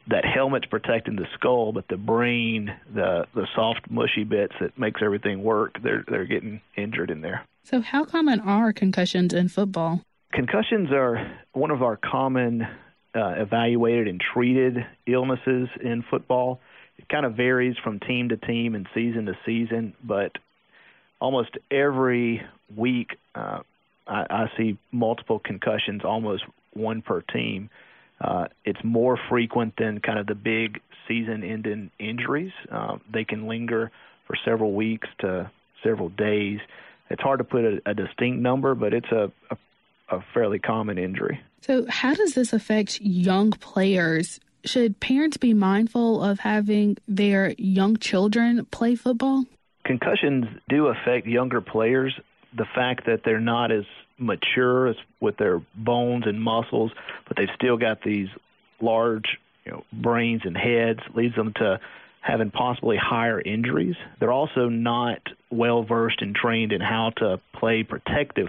that 0.08 0.26
helmet's 0.26 0.66
protecting 0.66 1.16
the 1.16 1.28
skull, 1.36 1.72
but 1.72 1.88
the 1.88 1.98
brain, 1.98 2.76
the 2.94 3.28
the 3.36 3.48
soft 3.56 3.90
mushy 3.90 4.24
bits 4.24 4.54
that 4.60 4.78
makes 4.78 5.02
everything 5.04 5.44
work, 5.44 5.78
they're 5.84 6.04
they're 6.08 6.26
getting 6.26 6.62
injured 6.76 7.12
in 7.12 7.22
there. 7.22 7.46
So 7.66 7.82
how 7.82 8.04
common 8.04 8.42
are 8.42 8.74
concussions 8.74 9.34
in 9.34 9.48
football? 9.48 10.02
Concussions 10.34 10.92
are 10.92 11.32
one 11.54 11.72
of 11.72 11.82
our 11.82 11.98
common 11.98 12.64
uh, 13.16 13.34
evaluated 13.38 14.08
and 14.08 14.20
treated 14.20 14.86
illnesses 15.08 15.70
in 15.82 16.04
football. 16.10 16.60
It 16.98 17.08
kind 17.08 17.26
of 17.26 17.36
varies 17.36 17.76
from 17.84 18.00
team 18.00 18.30
to 18.30 18.38
team 18.38 18.76
and 18.76 18.88
season 18.94 19.28
to 19.28 19.34
season, 19.46 19.94
but 20.04 20.34
almost 21.22 21.52
every 21.72 22.42
week 22.76 23.12
uh, 23.36 23.60
I, 24.08 24.26
I 24.30 24.46
see 24.58 24.78
multiple 24.92 25.40
concussions, 25.40 26.02
almost 26.04 26.44
one 26.74 27.02
per 27.02 27.22
team. 27.22 27.70
Uh, 28.20 28.48
it's 28.66 28.84
more 28.84 29.18
frequent 29.30 29.76
than 29.78 30.00
kind 30.00 30.20
of 30.20 30.28
the 30.28 30.36
big 30.36 30.82
season-ending 31.08 31.92
injuries. 32.00 32.52
Uh, 32.72 32.98
they 33.12 33.24
can 33.24 33.48
linger 33.48 33.92
for 34.28 34.36
several 34.44 34.74
weeks 34.74 35.08
to 35.20 35.50
several 35.84 36.10
days. 36.10 36.60
It's 37.10 37.22
hard 37.22 37.40
to 37.40 37.44
put 37.44 37.64
a, 37.64 37.82
a 37.86 37.94
distinct 37.94 38.40
number, 38.40 38.76
but 38.76 38.94
it's 38.94 39.12
a, 39.12 39.32
a, 39.52 39.58
a 40.10 40.24
fairly 40.34 40.60
common 40.60 40.98
injury. 40.98 41.42
So, 41.62 41.86
how 41.88 42.14
does 42.14 42.34
this 42.34 42.54
affect 42.54 43.02
young 43.02 43.52
players? 43.52 44.40
Should 44.66 45.00
parents 45.00 45.38
be 45.38 45.54
mindful 45.54 46.24
of 46.24 46.40
having 46.40 46.98
their 47.08 47.54
young 47.58 47.98
children 47.98 48.66
play 48.66 48.96
football? 48.96 49.46
Concussions 49.86 50.46
do 50.70 50.88
affect 50.88 51.28
younger 51.28 51.62
players. 51.62 52.18
The 52.56 52.66
fact 52.74 53.06
that 53.08 53.22
they're 53.26 53.42
not 53.42 53.72
as 53.72 53.84
mature 54.18 54.88
as 54.88 54.96
with 55.20 55.38
their 55.38 55.62
bones 55.76 56.26
and 56.28 56.42
muscles, 56.42 56.92
but 57.28 57.36
they've 57.36 57.50
still 57.56 57.78
got 57.78 58.02
these 58.04 58.30
large 58.82 59.38
you 59.66 59.72
know, 59.72 59.84
brains 59.92 60.42
and 60.46 60.58
heads 60.58 61.00
leads 61.14 61.36
them 61.36 61.54
to 61.54 61.80
having 62.24 62.52
possibly 62.52 62.98
higher 62.98 63.40
injuries. 63.40 63.96
They're 64.20 64.32
also 64.32 64.70
not 64.70 65.20
well 65.52 65.84
versed 65.84 66.22
and 66.22 66.34
trained 66.34 66.72
in 66.72 66.82
how 66.82 67.12
to 67.18 67.40
play 67.54 67.84
protective 67.84 68.48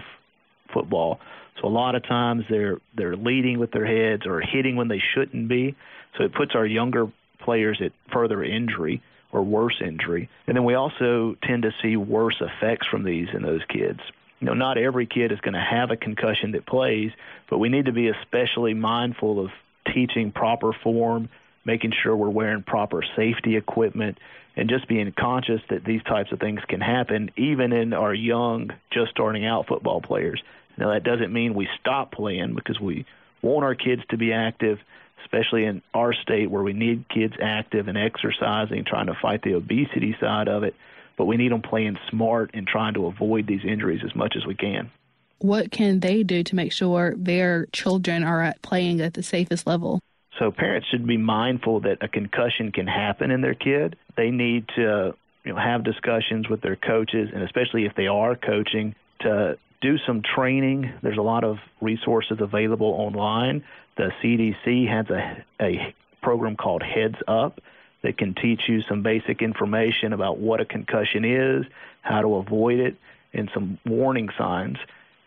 football. 0.73 1.19
So 1.61 1.67
a 1.67 1.69
lot 1.69 1.95
of 1.95 2.03
times 2.03 2.45
they're 2.49 2.77
they're 2.95 3.17
leading 3.17 3.59
with 3.59 3.71
their 3.71 3.85
heads 3.85 4.25
or 4.25 4.39
hitting 4.41 4.77
when 4.77 4.87
they 4.87 5.01
shouldn't 5.13 5.49
be. 5.49 5.75
So 6.17 6.23
it 6.23 6.33
puts 6.33 6.55
our 6.55 6.65
younger 6.65 7.11
players 7.39 7.81
at 7.83 7.91
further 8.11 8.43
injury 8.43 9.01
or 9.33 9.43
worse 9.43 9.81
injury. 9.85 10.29
And 10.47 10.55
then 10.55 10.63
we 10.63 10.75
also 10.75 11.35
tend 11.43 11.63
to 11.63 11.71
see 11.81 11.97
worse 11.97 12.39
effects 12.39 12.87
from 12.87 13.03
these 13.03 13.27
in 13.33 13.41
those 13.43 13.61
kids. 13.67 13.99
You 14.39 14.47
know, 14.47 14.53
not 14.53 14.77
every 14.77 15.05
kid 15.05 15.33
is 15.33 15.39
going 15.41 15.53
to 15.53 15.59
have 15.59 15.91
a 15.91 15.97
concussion 15.97 16.53
that 16.53 16.65
plays, 16.65 17.11
but 17.49 17.57
we 17.57 17.67
need 17.67 17.85
to 17.85 17.91
be 17.91 18.07
especially 18.07 18.73
mindful 18.73 19.43
of 19.43 19.51
teaching 19.93 20.31
proper 20.31 20.71
form, 20.83 21.29
making 21.65 21.91
sure 22.01 22.15
we're 22.15 22.29
wearing 22.29 22.63
proper 22.63 23.03
safety 23.15 23.57
equipment, 23.57 24.17
and 24.55 24.69
just 24.69 24.87
being 24.87 25.11
conscious 25.11 25.61
that 25.69 25.83
these 25.83 26.01
types 26.03 26.31
of 26.31 26.39
things 26.39 26.61
can 26.67 26.79
happen 26.79 27.29
even 27.35 27.73
in 27.73 27.93
our 27.93 28.13
young, 28.13 28.71
just 28.91 29.11
starting 29.11 29.45
out 29.45 29.67
football 29.67 29.99
players. 29.99 30.41
Now, 30.77 30.93
that 30.93 31.03
doesn't 31.03 31.33
mean 31.33 31.53
we 31.53 31.67
stop 31.79 32.11
playing 32.11 32.55
because 32.55 32.79
we 32.79 33.05
want 33.41 33.65
our 33.65 33.75
kids 33.75 34.01
to 34.09 34.17
be 34.17 34.31
active, 34.31 34.79
especially 35.23 35.65
in 35.65 35.81
our 35.93 36.13
state 36.13 36.49
where 36.49 36.63
we 36.63 36.73
need 36.73 37.09
kids 37.09 37.33
active 37.41 37.87
and 37.87 37.97
exercising, 37.97 38.85
trying 38.85 39.07
to 39.07 39.17
fight 39.21 39.41
the 39.41 39.53
obesity 39.53 40.15
side 40.19 40.47
of 40.47 40.63
it. 40.63 40.75
But 41.17 41.25
we 41.25 41.37
need 41.37 41.51
them 41.51 41.61
playing 41.61 41.97
smart 42.09 42.51
and 42.53 42.67
trying 42.67 42.93
to 42.95 43.07
avoid 43.07 43.47
these 43.47 43.63
injuries 43.63 44.01
as 44.05 44.15
much 44.15 44.35
as 44.35 44.45
we 44.45 44.55
can. 44.55 44.91
What 45.39 45.71
can 45.71 45.99
they 45.99 46.23
do 46.23 46.43
to 46.43 46.55
make 46.55 46.71
sure 46.71 47.13
their 47.17 47.67
children 47.67 48.23
are 48.23 48.53
playing 48.61 49.01
at 49.01 49.13
the 49.13 49.23
safest 49.23 49.67
level? 49.67 49.99
So 50.39 50.51
parents 50.51 50.87
should 50.89 51.07
be 51.07 51.17
mindful 51.17 51.81
that 51.81 51.99
a 52.01 52.07
concussion 52.07 52.71
can 52.71 52.87
happen 52.87 53.31
in 53.31 53.41
their 53.41 53.53
kid. 53.53 53.95
They 54.17 54.31
need 54.31 54.67
to 54.75 55.15
you 55.43 55.53
know 55.53 55.59
have 55.59 55.83
discussions 55.83 56.49
with 56.49 56.61
their 56.61 56.75
coaches 56.75 57.29
and 57.33 57.43
especially 57.43 57.85
if 57.85 57.95
they 57.95 58.07
are 58.07 58.35
coaching 58.35 58.95
to 59.21 59.57
do 59.81 59.97
some 60.05 60.21
training. 60.21 60.91
There's 61.01 61.17
a 61.17 61.21
lot 61.21 61.43
of 61.43 61.57
resources 61.81 62.37
available 62.41 62.87
online. 62.87 63.63
The 63.97 64.11
CDC 64.21 64.89
has 64.89 65.09
a, 65.09 65.43
a 65.61 65.93
program 66.21 66.55
called 66.55 66.83
Heads 66.83 67.17
Up 67.27 67.61
that 68.01 68.17
can 68.17 68.35
teach 68.35 68.67
you 68.67 68.81
some 68.81 69.03
basic 69.03 69.41
information 69.41 70.13
about 70.13 70.37
what 70.37 70.59
a 70.59 70.65
concussion 70.65 71.23
is, 71.23 71.65
how 72.01 72.21
to 72.21 72.35
avoid 72.35 72.79
it, 72.79 72.97
and 73.33 73.49
some 73.53 73.79
warning 73.85 74.29
signs. 74.37 74.77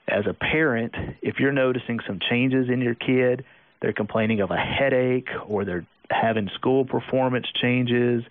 As 0.06 0.26
a 0.26 0.32
parent, 0.32 0.94
if 1.22 1.38
you're 1.38 1.52
noticing 1.52 2.00
some 2.06 2.18
changes 2.18 2.68
in 2.68 2.80
your 2.80 2.94
kid, 2.94 3.44
they're 3.80 3.92
complaining 3.92 4.40
of 4.40 4.50
a 4.50 4.56
headache 4.56 5.28
or 5.46 5.64
they're 5.64 5.86
having 6.10 6.48
school 6.54 6.84
performance 6.84 7.46
changes 7.60 8.22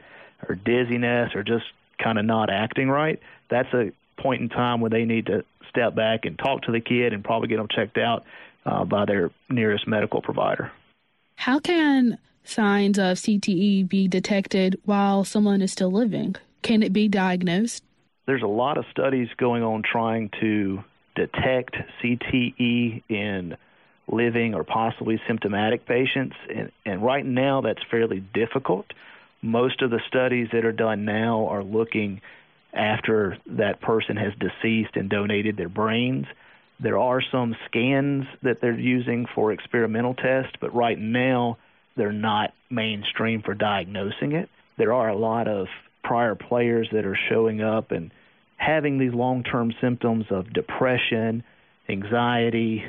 or 0.47 0.55
dizziness 0.55 1.31
or 1.35 1.43
just 1.43 1.65
kind 2.01 2.19
of 2.19 2.25
not 2.25 2.49
acting 2.49 2.89
right, 2.89 3.19
that's 3.49 3.73
a 3.73 3.91
point 4.21 4.41
in 4.41 4.49
time 4.49 4.81
where 4.81 4.89
they 4.89 5.05
need 5.05 5.27
to 5.27 5.43
step 5.69 5.95
back 5.95 6.25
and 6.25 6.37
talk 6.37 6.61
to 6.63 6.71
the 6.71 6.79
kid 6.79 7.13
and 7.13 7.23
probably 7.23 7.47
get 7.47 7.57
them 7.57 7.67
checked 7.73 7.97
out 7.97 8.23
uh, 8.65 8.83
by 8.83 9.05
their 9.05 9.31
nearest 9.49 9.87
medical 9.87 10.21
provider. 10.21 10.71
How 11.35 11.59
can 11.59 12.17
signs 12.43 12.97
of 12.97 13.17
CTE 13.17 13.87
be 13.87 14.07
detected 14.07 14.79
while 14.85 15.23
someone 15.23 15.61
is 15.61 15.71
still 15.71 15.91
living? 15.91 16.35
Can 16.61 16.83
it 16.83 16.91
be 16.91 17.07
diagnosed? 17.07 17.83
There's 18.25 18.41
a 18.41 18.47
lot 18.47 18.77
of 18.77 18.85
studies 18.91 19.29
going 19.37 19.63
on 19.63 19.83
trying 19.89 20.29
to 20.41 20.83
detect 21.15 21.75
CTE 22.01 23.03
in 23.09 23.57
living 24.07 24.53
or 24.53 24.63
possibly 24.63 25.19
symptomatic 25.27 25.85
patients, 25.85 26.35
and, 26.53 26.71
and 26.85 27.03
right 27.03 27.25
now 27.25 27.61
that's 27.61 27.81
fairly 27.91 28.19
difficult. 28.19 28.85
Most 29.41 29.81
of 29.81 29.91
the 29.91 30.01
studies 30.07 30.47
that 30.53 30.65
are 30.65 30.71
done 30.71 31.05
now 31.05 31.47
are 31.47 31.63
looking 31.63 32.21
after 32.73 33.37
that 33.45 33.81
person 33.81 34.17
has 34.17 34.33
deceased 34.39 34.95
and 34.95 35.09
donated 35.09 35.57
their 35.57 35.69
brains. 35.69 36.25
There 36.79 36.99
are 36.99 37.21
some 37.31 37.55
scans 37.65 38.25
that 38.43 38.61
they're 38.61 38.77
using 38.77 39.25
for 39.33 39.51
experimental 39.51 40.13
tests, 40.13 40.53
but 40.61 40.75
right 40.75 40.97
now 40.97 41.57
they're 41.95 42.11
not 42.11 42.53
mainstream 42.69 43.41
for 43.41 43.53
diagnosing 43.55 44.33
it. 44.33 44.49
There 44.77 44.93
are 44.93 45.09
a 45.09 45.17
lot 45.17 45.47
of 45.47 45.67
prior 46.03 46.35
players 46.35 46.87
that 46.93 47.05
are 47.05 47.17
showing 47.29 47.61
up 47.61 47.91
and 47.91 48.11
having 48.57 48.97
these 48.99 49.13
long 49.13 49.43
term 49.43 49.73
symptoms 49.81 50.25
of 50.29 50.53
depression, 50.53 51.43
anxiety, 51.89 52.83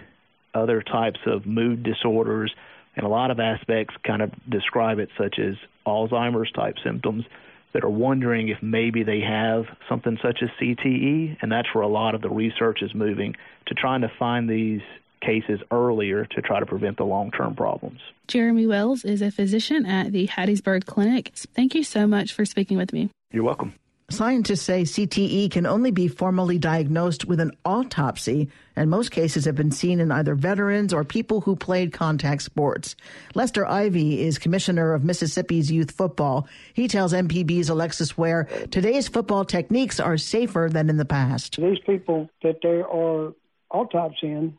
other 0.58 0.82
types 0.82 1.20
of 1.26 1.46
mood 1.46 1.82
disorders, 1.82 2.52
and 2.96 3.06
a 3.06 3.08
lot 3.08 3.30
of 3.30 3.38
aspects 3.40 3.94
kind 4.06 4.22
of 4.22 4.30
describe 4.48 4.98
it, 4.98 5.08
such 5.16 5.38
as 5.38 5.54
Alzheimer's 5.86 6.50
type 6.52 6.74
symptoms, 6.84 7.24
that 7.72 7.84
are 7.84 7.90
wondering 7.90 8.48
if 8.48 8.58
maybe 8.62 9.02
they 9.02 9.20
have 9.20 9.64
something 9.88 10.18
such 10.22 10.38
as 10.42 10.48
CTE, 10.60 11.36
and 11.40 11.52
that's 11.52 11.68
where 11.74 11.82
a 11.82 11.88
lot 11.88 12.14
of 12.14 12.22
the 12.22 12.30
research 12.30 12.82
is 12.82 12.94
moving 12.94 13.34
to 13.66 13.74
trying 13.74 14.00
to 14.00 14.10
find 14.18 14.48
these 14.48 14.80
cases 15.20 15.60
earlier 15.70 16.24
to 16.24 16.42
try 16.42 16.60
to 16.60 16.66
prevent 16.66 16.96
the 16.96 17.04
long 17.04 17.30
term 17.30 17.54
problems. 17.54 18.00
Jeremy 18.26 18.66
Wells 18.66 19.04
is 19.04 19.20
a 19.20 19.30
physician 19.30 19.84
at 19.84 20.12
the 20.12 20.28
Hattiesburg 20.28 20.86
Clinic. 20.86 21.32
Thank 21.54 21.74
you 21.74 21.82
so 21.82 22.06
much 22.06 22.32
for 22.32 22.44
speaking 22.44 22.76
with 22.76 22.92
me. 22.92 23.10
You're 23.32 23.44
welcome. 23.44 23.74
Scientists 24.10 24.62
say 24.62 24.84
CTE 24.84 25.50
can 25.50 25.66
only 25.66 25.90
be 25.90 26.08
formally 26.08 26.56
diagnosed 26.56 27.26
with 27.26 27.40
an 27.40 27.52
autopsy, 27.66 28.48
and 28.74 28.88
most 28.88 29.10
cases 29.10 29.44
have 29.44 29.54
been 29.54 29.70
seen 29.70 30.00
in 30.00 30.10
either 30.10 30.34
veterans 30.34 30.94
or 30.94 31.04
people 31.04 31.42
who 31.42 31.54
played 31.54 31.92
contact 31.92 32.40
sports. 32.40 32.96
Lester 33.34 33.66
Ivy 33.66 34.22
is 34.22 34.38
commissioner 34.38 34.94
of 34.94 35.04
Mississippi's 35.04 35.70
youth 35.70 35.90
football. 35.90 36.48
He 36.72 36.88
tells 36.88 37.12
MPB's 37.12 37.68
Alexis 37.68 38.16
Ware 38.16 38.48
today's 38.70 39.08
football 39.08 39.44
techniques 39.44 40.00
are 40.00 40.16
safer 40.16 40.70
than 40.72 40.88
in 40.88 40.96
the 40.96 41.04
past. 41.04 41.56
These 41.58 41.80
people 41.84 42.30
that 42.42 42.60
there 42.62 42.88
are 42.88 43.34
autopsying 43.70 44.54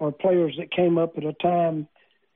are 0.00 0.12
players 0.12 0.54
that 0.58 0.70
came 0.70 0.98
up 0.98 1.16
at 1.16 1.24
a 1.24 1.32
time 1.32 1.88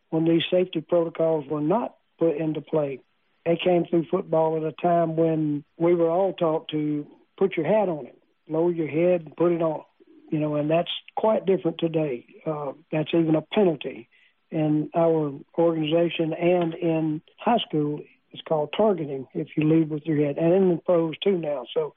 when 0.09 0.25
these 0.25 0.43
safety 0.51 0.81
protocols 0.81 1.45
were 1.51 1.61
not 1.61 1.97
put 2.19 2.39
into 2.39 2.63
play 2.63 3.01
they 3.47 3.57
came 3.57 3.87
through 3.87 4.07
football 4.11 4.57
at 4.57 4.65
a 4.65 4.73
time 4.73 5.17
when 5.17 5.65
we 5.79 5.95
were 5.95 6.11
all 6.11 6.33
taught 6.33 6.69
to 6.69 7.07
put 7.39 7.57
your 7.57 7.65
hat 7.65 7.89
on 7.89 8.07
it, 8.07 8.19
lower 8.49 8.73
your 8.73 8.89
head, 8.89 9.23
and 9.25 9.37
put 9.37 9.53
it 9.53 9.63
on. 9.63 9.85
You 10.31 10.41
know, 10.41 10.57
and 10.57 10.69
that's 10.69 10.91
quite 11.17 11.47
different 11.47 11.79
today. 11.79 12.27
Uh, 12.45 12.73
that's 12.91 13.11
even 13.15 13.37
a 13.37 13.43
penalty 13.43 14.09
in 14.51 14.91
our 14.97 15.33
organization 15.57 16.33
and 16.33 16.75
in 16.75 17.23
high 17.39 17.59
school. 17.67 18.01
It's 18.33 18.43
called 18.47 18.75
targeting 18.77 19.29
if 19.33 19.49
you 19.57 19.65
lead 19.65 19.89
with 19.89 20.05
your 20.05 20.27
head, 20.27 20.37
and 20.37 20.53
in 20.53 20.69
the 20.71 20.77
pros 20.85 21.15
too 21.23 21.39
now. 21.39 21.65
So 21.73 21.95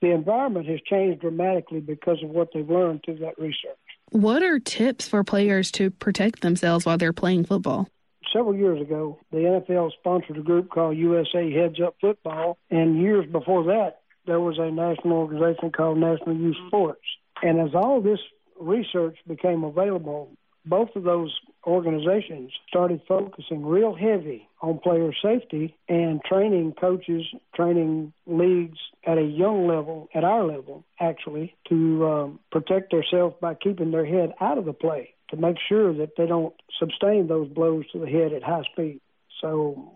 the 0.00 0.12
environment 0.12 0.66
has 0.68 0.80
changed 0.88 1.20
dramatically 1.20 1.80
because 1.80 2.22
of 2.22 2.30
what 2.30 2.48
they've 2.54 2.68
learned 2.68 3.02
through 3.04 3.18
that 3.18 3.38
research. 3.38 3.76
What 4.10 4.42
are 4.42 4.58
tips 4.58 5.06
for 5.06 5.22
players 5.22 5.70
to 5.72 5.90
protect 5.90 6.40
themselves 6.40 6.86
while 6.86 6.96
they're 6.96 7.12
playing 7.12 7.44
football? 7.44 7.88
Several 8.32 8.54
years 8.54 8.80
ago, 8.80 9.18
the 9.30 9.38
NFL 9.38 9.92
sponsored 9.92 10.36
a 10.36 10.42
group 10.42 10.70
called 10.70 10.96
USA 10.96 11.50
Heads 11.52 11.80
Up 11.84 11.94
Football, 12.00 12.58
and 12.70 13.00
years 13.00 13.26
before 13.30 13.64
that, 13.64 14.00
there 14.26 14.40
was 14.40 14.58
a 14.58 14.70
national 14.70 15.18
organization 15.18 15.72
called 15.72 15.98
National 15.98 16.36
Youth 16.36 16.56
Sports. 16.66 17.02
And 17.42 17.60
as 17.60 17.74
all 17.74 18.00
this 18.00 18.18
research 18.60 19.16
became 19.26 19.64
available, 19.64 20.30
both 20.66 20.90
of 20.96 21.04
those 21.04 21.34
organizations 21.66 22.52
started 22.68 23.00
focusing 23.08 23.64
real 23.64 23.94
heavy 23.94 24.48
on 24.60 24.78
player 24.78 25.12
safety 25.22 25.76
and 25.88 26.22
training 26.22 26.74
coaches, 26.78 27.24
training 27.54 28.12
leagues 28.26 28.78
at 29.06 29.18
a 29.18 29.22
young 29.22 29.66
level, 29.66 30.08
at 30.14 30.24
our 30.24 30.44
level, 30.44 30.84
actually, 31.00 31.54
to 31.68 32.06
um, 32.06 32.40
protect 32.50 32.90
themselves 32.90 33.34
by 33.40 33.54
keeping 33.54 33.90
their 33.90 34.04
head 34.04 34.34
out 34.40 34.58
of 34.58 34.64
the 34.64 34.72
play 34.72 35.14
to 35.30 35.36
make 35.36 35.56
sure 35.68 35.92
that 35.92 36.16
they 36.16 36.26
don't 36.26 36.54
sustain 36.78 37.28
those 37.28 37.48
blows 37.48 37.84
to 37.92 37.98
the 37.98 38.06
head 38.06 38.32
at 38.32 38.42
high 38.42 38.62
speed. 38.72 39.00
So 39.40 39.94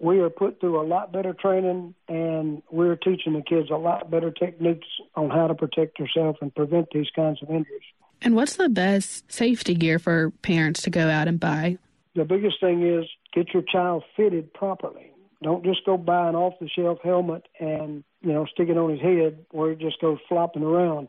we 0.00 0.18
are 0.18 0.30
put 0.30 0.60
through 0.60 0.80
a 0.80 0.86
lot 0.86 1.12
better 1.12 1.32
training 1.32 1.94
and 2.08 2.62
we're 2.70 2.96
teaching 2.96 3.34
the 3.34 3.42
kids 3.42 3.70
a 3.70 3.76
lot 3.76 4.10
better 4.10 4.32
techniques 4.32 4.88
on 5.14 5.30
how 5.30 5.46
to 5.46 5.54
protect 5.54 5.98
yourself 5.98 6.36
and 6.40 6.54
prevent 6.54 6.88
these 6.92 7.06
kinds 7.14 7.40
of 7.42 7.50
injuries. 7.50 7.82
And 8.20 8.34
what's 8.34 8.56
the 8.56 8.68
best 8.68 9.30
safety 9.30 9.74
gear 9.74 9.98
for 9.98 10.30
parents 10.42 10.82
to 10.82 10.90
go 10.90 11.08
out 11.08 11.28
and 11.28 11.38
buy? 11.38 11.78
The 12.14 12.24
biggest 12.24 12.60
thing 12.60 12.86
is 12.86 13.06
get 13.32 13.54
your 13.54 13.62
child 13.62 14.02
fitted 14.16 14.52
properly. 14.52 15.12
Don't 15.42 15.64
just 15.64 15.84
go 15.84 15.96
buy 15.96 16.28
an 16.28 16.36
off 16.36 16.54
the 16.60 16.68
shelf 16.68 16.98
helmet 17.02 17.46
and, 17.58 18.04
you 18.20 18.32
know, 18.32 18.44
stick 18.46 18.68
it 18.68 18.78
on 18.78 18.90
his 18.90 19.00
head 19.00 19.44
where 19.50 19.72
it 19.72 19.78
just 19.78 20.00
goes 20.00 20.18
flopping 20.28 20.62
around. 20.62 21.08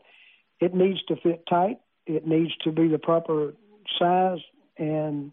It 0.60 0.74
needs 0.74 1.02
to 1.04 1.16
fit 1.16 1.44
tight. 1.48 1.78
It 2.06 2.26
needs 2.26 2.52
to 2.64 2.72
be 2.72 2.88
the 2.88 2.98
proper 2.98 3.54
size 3.98 4.40
and 4.78 5.32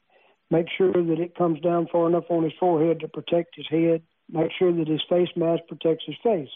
make 0.50 0.68
sure 0.78 0.92
that 0.92 1.20
it 1.20 1.36
comes 1.36 1.60
down 1.62 1.88
far 1.92 2.08
enough 2.08 2.26
on 2.30 2.44
his 2.44 2.54
forehead 2.60 3.00
to 3.00 3.08
protect 3.08 3.56
his 3.56 3.68
head. 3.70 4.02
Make 4.30 4.52
sure 4.58 4.72
that 4.72 4.88
his 4.88 5.02
face 5.10 5.30
mask 5.36 5.64
protects 5.68 6.06
his 6.06 6.16
face. 6.24 6.50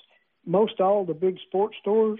Most 0.45 0.79
all 0.79 1.05
the 1.05 1.13
big 1.13 1.37
sports 1.47 1.75
stores 1.81 2.19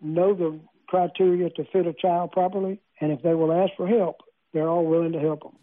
know 0.00 0.34
the 0.34 0.58
criteria 0.86 1.50
to 1.50 1.64
fit 1.72 1.86
a 1.86 1.92
child 1.92 2.32
properly, 2.32 2.80
and 3.00 3.12
if 3.12 3.22
they 3.22 3.34
will 3.34 3.52
ask 3.52 3.72
for 3.76 3.86
help, 3.86 4.16
they're 4.52 4.68
all 4.68 4.86
willing 4.86 5.12
to 5.12 5.20
help 5.20 5.42
them. 5.42 5.56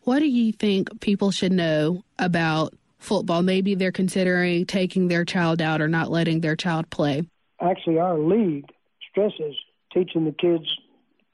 What 0.00 0.18
do 0.18 0.26
you 0.26 0.52
think 0.52 1.00
people 1.00 1.30
should 1.30 1.52
know 1.52 2.04
about 2.18 2.74
football? 2.98 3.42
Maybe 3.42 3.74
they're 3.74 3.92
considering 3.92 4.66
taking 4.66 5.08
their 5.08 5.24
child 5.24 5.62
out 5.62 5.80
or 5.80 5.88
not 5.88 6.10
letting 6.10 6.40
their 6.40 6.56
child 6.56 6.90
play. 6.90 7.22
Actually, 7.60 7.98
our 7.98 8.18
league 8.18 8.66
stresses 9.10 9.56
teaching 9.92 10.24
the 10.24 10.32
kids 10.32 10.66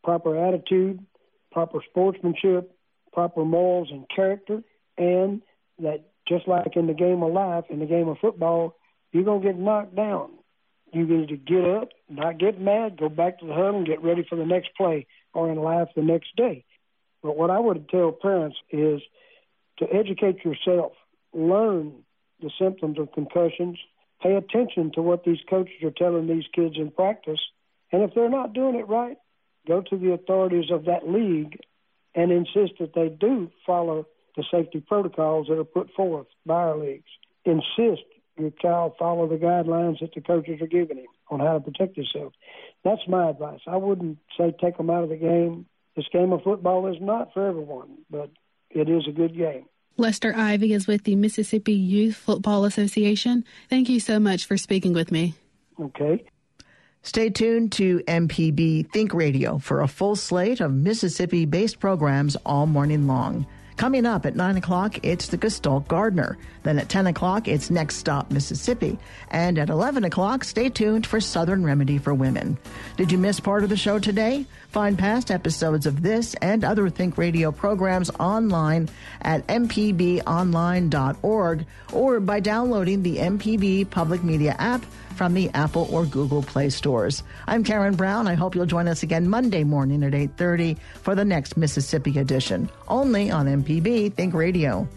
proper 0.04 0.36
attitude, 0.36 1.04
proper 1.52 1.80
sportsmanship, 1.88 2.74
proper 3.12 3.44
morals 3.44 3.88
and 3.90 4.06
character, 4.14 4.62
and 4.96 5.42
that 5.78 6.04
just 6.28 6.46
like 6.46 6.76
in 6.76 6.86
the 6.86 6.94
game 6.94 7.22
of 7.22 7.32
life, 7.32 7.64
in 7.70 7.80
the 7.80 7.86
game 7.86 8.08
of 8.08 8.18
football, 8.18 8.76
you're 9.12 9.24
to 9.24 9.40
get 9.44 9.58
knocked 9.58 9.96
down. 9.96 10.30
You 10.92 11.06
need 11.06 11.28
to 11.28 11.36
get 11.36 11.64
up, 11.64 11.88
not 12.08 12.38
get 12.38 12.60
mad, 12.60 12.98
go 12.98 13.08
back 13.08 13.40
to 13.40 13.46
the 13.46 13.54
huddle 13.54 13.78
and 13.78 13.86
get 13.86 14.02
ready 14.02 14.24
for 14.28 14.36
the 14.36 14.44
next 14.44 14.70
play 14.76 15.06
or 15.32 15.50
in 15.50 15.58
life 15.58 15.88
the 15.94 16.02
next 16.02 16.34
day. 16.36 16.64
But 17.22 17.36
what 17.36 17.50
I 17.50 17.58
would 17.58 17.88
tell 17.88 18.12
parents 18.12 18.56
is 18.70 19.00
to 19.78 19.86
educate 19.92 20.44
yourself, 20.44 20.92
learn 21.32 21.92
the 22.40 22.50
symptoms 22.58 22.98
of 22.98 23.12
concussions, 23.12 23.78
pay 24.22 24.34
attention 24.34 24.92
to 24.94 25.02
what 25.02 25.24
these 25.24 25.38
coaches 25.48 25.82
are 25.82 25.90
telling 25.90 26.26
these 26.26 26.44
kids 26.54 26.74
in 26.76 26.90
practice, 26.90 27.40
and 27.92 28.02
if 28.02 28.14
they're 28.14 28.30
not 28.30 28.52
doing 28.52 28.74
it 28.74 28.88
right, 28.88 29.16
go 29.66 29.80
to 29.82 29.96
the 29.96 30.12
authorities 30.12 30.70
of 30.70 30.84
that 30.86 31.08
league 31.08 31.58
and 32.14 32.32
insist 32.32 32.78
that 32.80 32.94
they 32.94 33.08
do 33.08 33.50
follow 33.66 34.06
the 34.36 34.44
safety 34.50 34.80
protocols 34.80 35.48
that 35.48 35.58
are 35.58 35.64
put 35.64 35.90
forth 35.92 36.26
by 36.46 36.54
our 36.54 36.76
leagues. 36.76 37.08
Insist 37.44 38.02
your 38.38 38.50
child 38.50 38.94
follow 38.98 39.28
the 39.28 39.36
guidelines 39.36 40.00
that 40.00 40.14
the 40.14 40.20
coaches 40.20 40.60
are 40.60 40.66
giving 40.66 40.96
him 40.96 41.06
on 41.30 41.40
how 41.40 41.54
to 41.54 41.60
protect 41.60 41.96
himself. 41.96 42.32
That's 42.84 43.06
my 43.06 43.30
advice. 43.30 43.60
I 43.66 43.76
wouldn't 43.76 44.18
say 44.38 44.54
take 44.60 44.76
them 44.78 44.90
out 44.90 45.04
of 45.04 45.10
the 45.10 45.16
game. 45.16 45.66
This 45.96 46.06
game 46.12 46.32
of 46.32 46.42
football 46.42 46.86
is 46.86 46.96
not 47.00 47.34
for 47.34 47.46
everyone, 47.46 47.98
but 48.10 48.30
it 48.70 48.88
is 48.88 49.06
a 49.08 49.12
good 49.12 49.36
game. 49.36 49.66
Lester 49.96 50.34
Ivy 50.34 50.72
is 50.72 50.86
with 50.86 51.04
the 51.04 51.16
Mississippi 51.16 51.74
Youth 51.74 52.16
Football 52.16 52.64
Association. 52.64 53.44
Thank 53.68 53.88
you 53.88 54.00
so 54.00 54.18
much 54.18 54.46
for 54.46 54.56
speaking 54.56 54.94
with 54.94 55.12
me. 55.12 55.34
Okay. 55.78 56.24
Stay 57.02 57.30
tuned 57.30 57.72
to 57.72 58.00
MPB 58.00 58.92
Think 58.92 59.14
Radio 59.14 59.56
for 59.56 59.80
a 59.80 59.88
full 59.88 60.16
slate 60.16 60.60
of 60.60 60.70
Mississippi 60.72 61.46
based 61.46 61.80
programs 61.80 62.36
all 62.44 62.66
morning 62.66 63.06
long. 63.06 63.46
Coming 63.78 64.04
up 64.04 64.26
at 64.26 64.36
9 64.36 64.58
o'clock, 64.58 64.98
it's 65.02 65.28
the 65.28 65.38
Gestalt 65.38 65.88
Gardener. 65.88 66.36
Then 66.64 66.78
at 66.78 66.90
10 66.90 67.06
o'clock, 67.06 67.48
it's 67.48 67.70
Next 67.70 67.96
Stop 67.96 68.30
Mississippi. 68.30 68.98
And 69.30 69.58
at 69.58 69.70
11 69.70 70.04
o'clock, 70.04 70.44
stay 70.44 70.68
tuned 70.68 71.06
for 71.06 71.18
Southern 71.18 71.64
Remedy 71.64 71.96
for 71.96 72.12
Women. 72.12 72.58
Did 72.98 73.10
you 73.10 73.16
miss 73.16 73.40
part 73.40 73.62
of 73.62 73.70
the 73.70 73.78
show 73.78 73.98
today? 73.98 74.44
Find 74.68 74.98
past 74.98 75.30
episodes 75.30 75.86
of 75.86 76.02
this 76.02 76.34
and 76.42 76.62
other 76.62 76.90
Think 76.90 77.16
Radio 77.16 77.50
programs 77.50 78.10
online 78.20 78.90
at 79.22 79.46
mpbonline.org 79.46 81.64
or 81.94 82.20
by 82.20 82.40
downloading 82.40 83.02
the 83.02 83.16
MPB 83.16 83.88
Public 83.88 84.22
Media 84.22 84.54
app 84.58 84.84
from 85.14 85.34
the 85.34 85.50
Apple 85.50 85.88
or 85.90 86.06
Google 86.06 86.42
Play 86.42 86.70
stores. 86.70 87.22
I'm 87.46 87.64
Karen 87.64 87.94
Brown. 87.94 88.26
I 88.26 88.34
hope 88.34 88.54
you'll 88.54 88.66
join 88.66 88.88
us 88.88 89.02
again 89.02 89.28
Monday 89.28 89.64
morning 89.64 90.02
at 90.02 90.12
8:30 90.12 90.76
for 91.02 91.14
the 91.14 91.24
next 91.24 91.56
Mississippi 91.56 92.18
edition, 92.18 92.68
only 92.88 93.30
on 93.30 93.46
MPB 93.46 94.14
Think 94.14 94.34
Radio. 94.34 94.88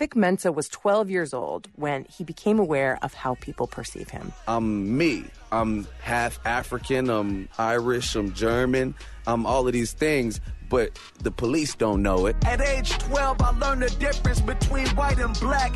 Vic 0.00 0.16
Mensa 0.16 0.50
was 0.50 0.66
12 0.70 1.10
years 1.10 1.34
old 1.34 1.68
when 1.76 2.06
he 2.06 2.24
became 2.24 2.58
aware 2.58 2.98
of 3.02 3.12
how 3.12 3.34
people 3.34 3.66
perceive 3.66 4.08
him. 4.08 4.32
I'm 4.48 4.96
me. 4.96 5.26
I'm 5.52 5.86
half 6.00 6.40
African, 6.46 7.10
I'm 7.10 7.50
Irish, 7.58 8.14
I'm 8.14 8.32
German, 8.32 8.94
I'm 9.26 9.44
all 9.44 9.66
of 9.66 9.74
these 9.74 9.92
things, 9.92 10.40
but 10.70 10.98
the 11.22 11.30
police 11.30 11.74
don't 11.74 12.02
know 12.02 12.24
it. 12.24 12.36
At 12.46 12.62
age 12.62 12.96
12, 12.96 13.42
I 13.42 13.50
learned 13.58 13.82
the 13.82 13.90
difference 13.96 14.40
between 14.40 14.86
white 14.96 15.18
and 15.18 15.38
black. 15.38 15.74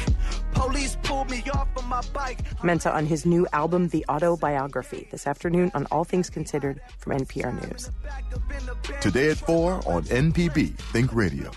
Police 0.55 0.97
pulled 1.03 1.31
me 1.31 1.45
off 1.53 1.69
of 1.77 1.87
my 1.87 2.01
bike. 2.15 2.39
Mensa 2.65 2.91
on 2.97 3.05
his 3.05 3.27
new 3.27 3.47
album, 3.53 3.89
The 3.89 4.07
Autobiography, 4.09 5.07
this 5.11 5.27
afternoon 5.27 5.71
on 5.75 5.87
All 5.91 6.05
Things 6.05 6.31
Considered 6.31 6.81
from 6.97 7.19
NPR 7.19 7.53
News. 7.69 7.91
Today 9.03 9.33
at 9.33 9.37
4 9.37 9.83
on 9.87 10.05
MPB 10.05 10.77
Think 10.77 11.13
Radio. 11.13 11.51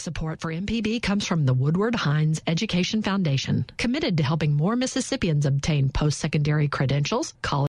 Support 0.00 0.40
for 0.40 0.52
MPB 0.52 1.02
comes 1.02 1.26
from 1.26 1.44
the 1.44 1.54
Woodward 1.54 1.94
Hines 1.94 2.40
Education 2.46 3.02
Foundation, 3.02 3.66
committed 3.76 4.16
to 4.16 4.22
helping 4.22 4.54
more 4.54 4.76
Mississippians 4.76 5.44
obtain 5.44 5.88
post 5.88 6.18
secondary 6.18 6.68
credentials, 6.68 7.34
college 7.42 7.68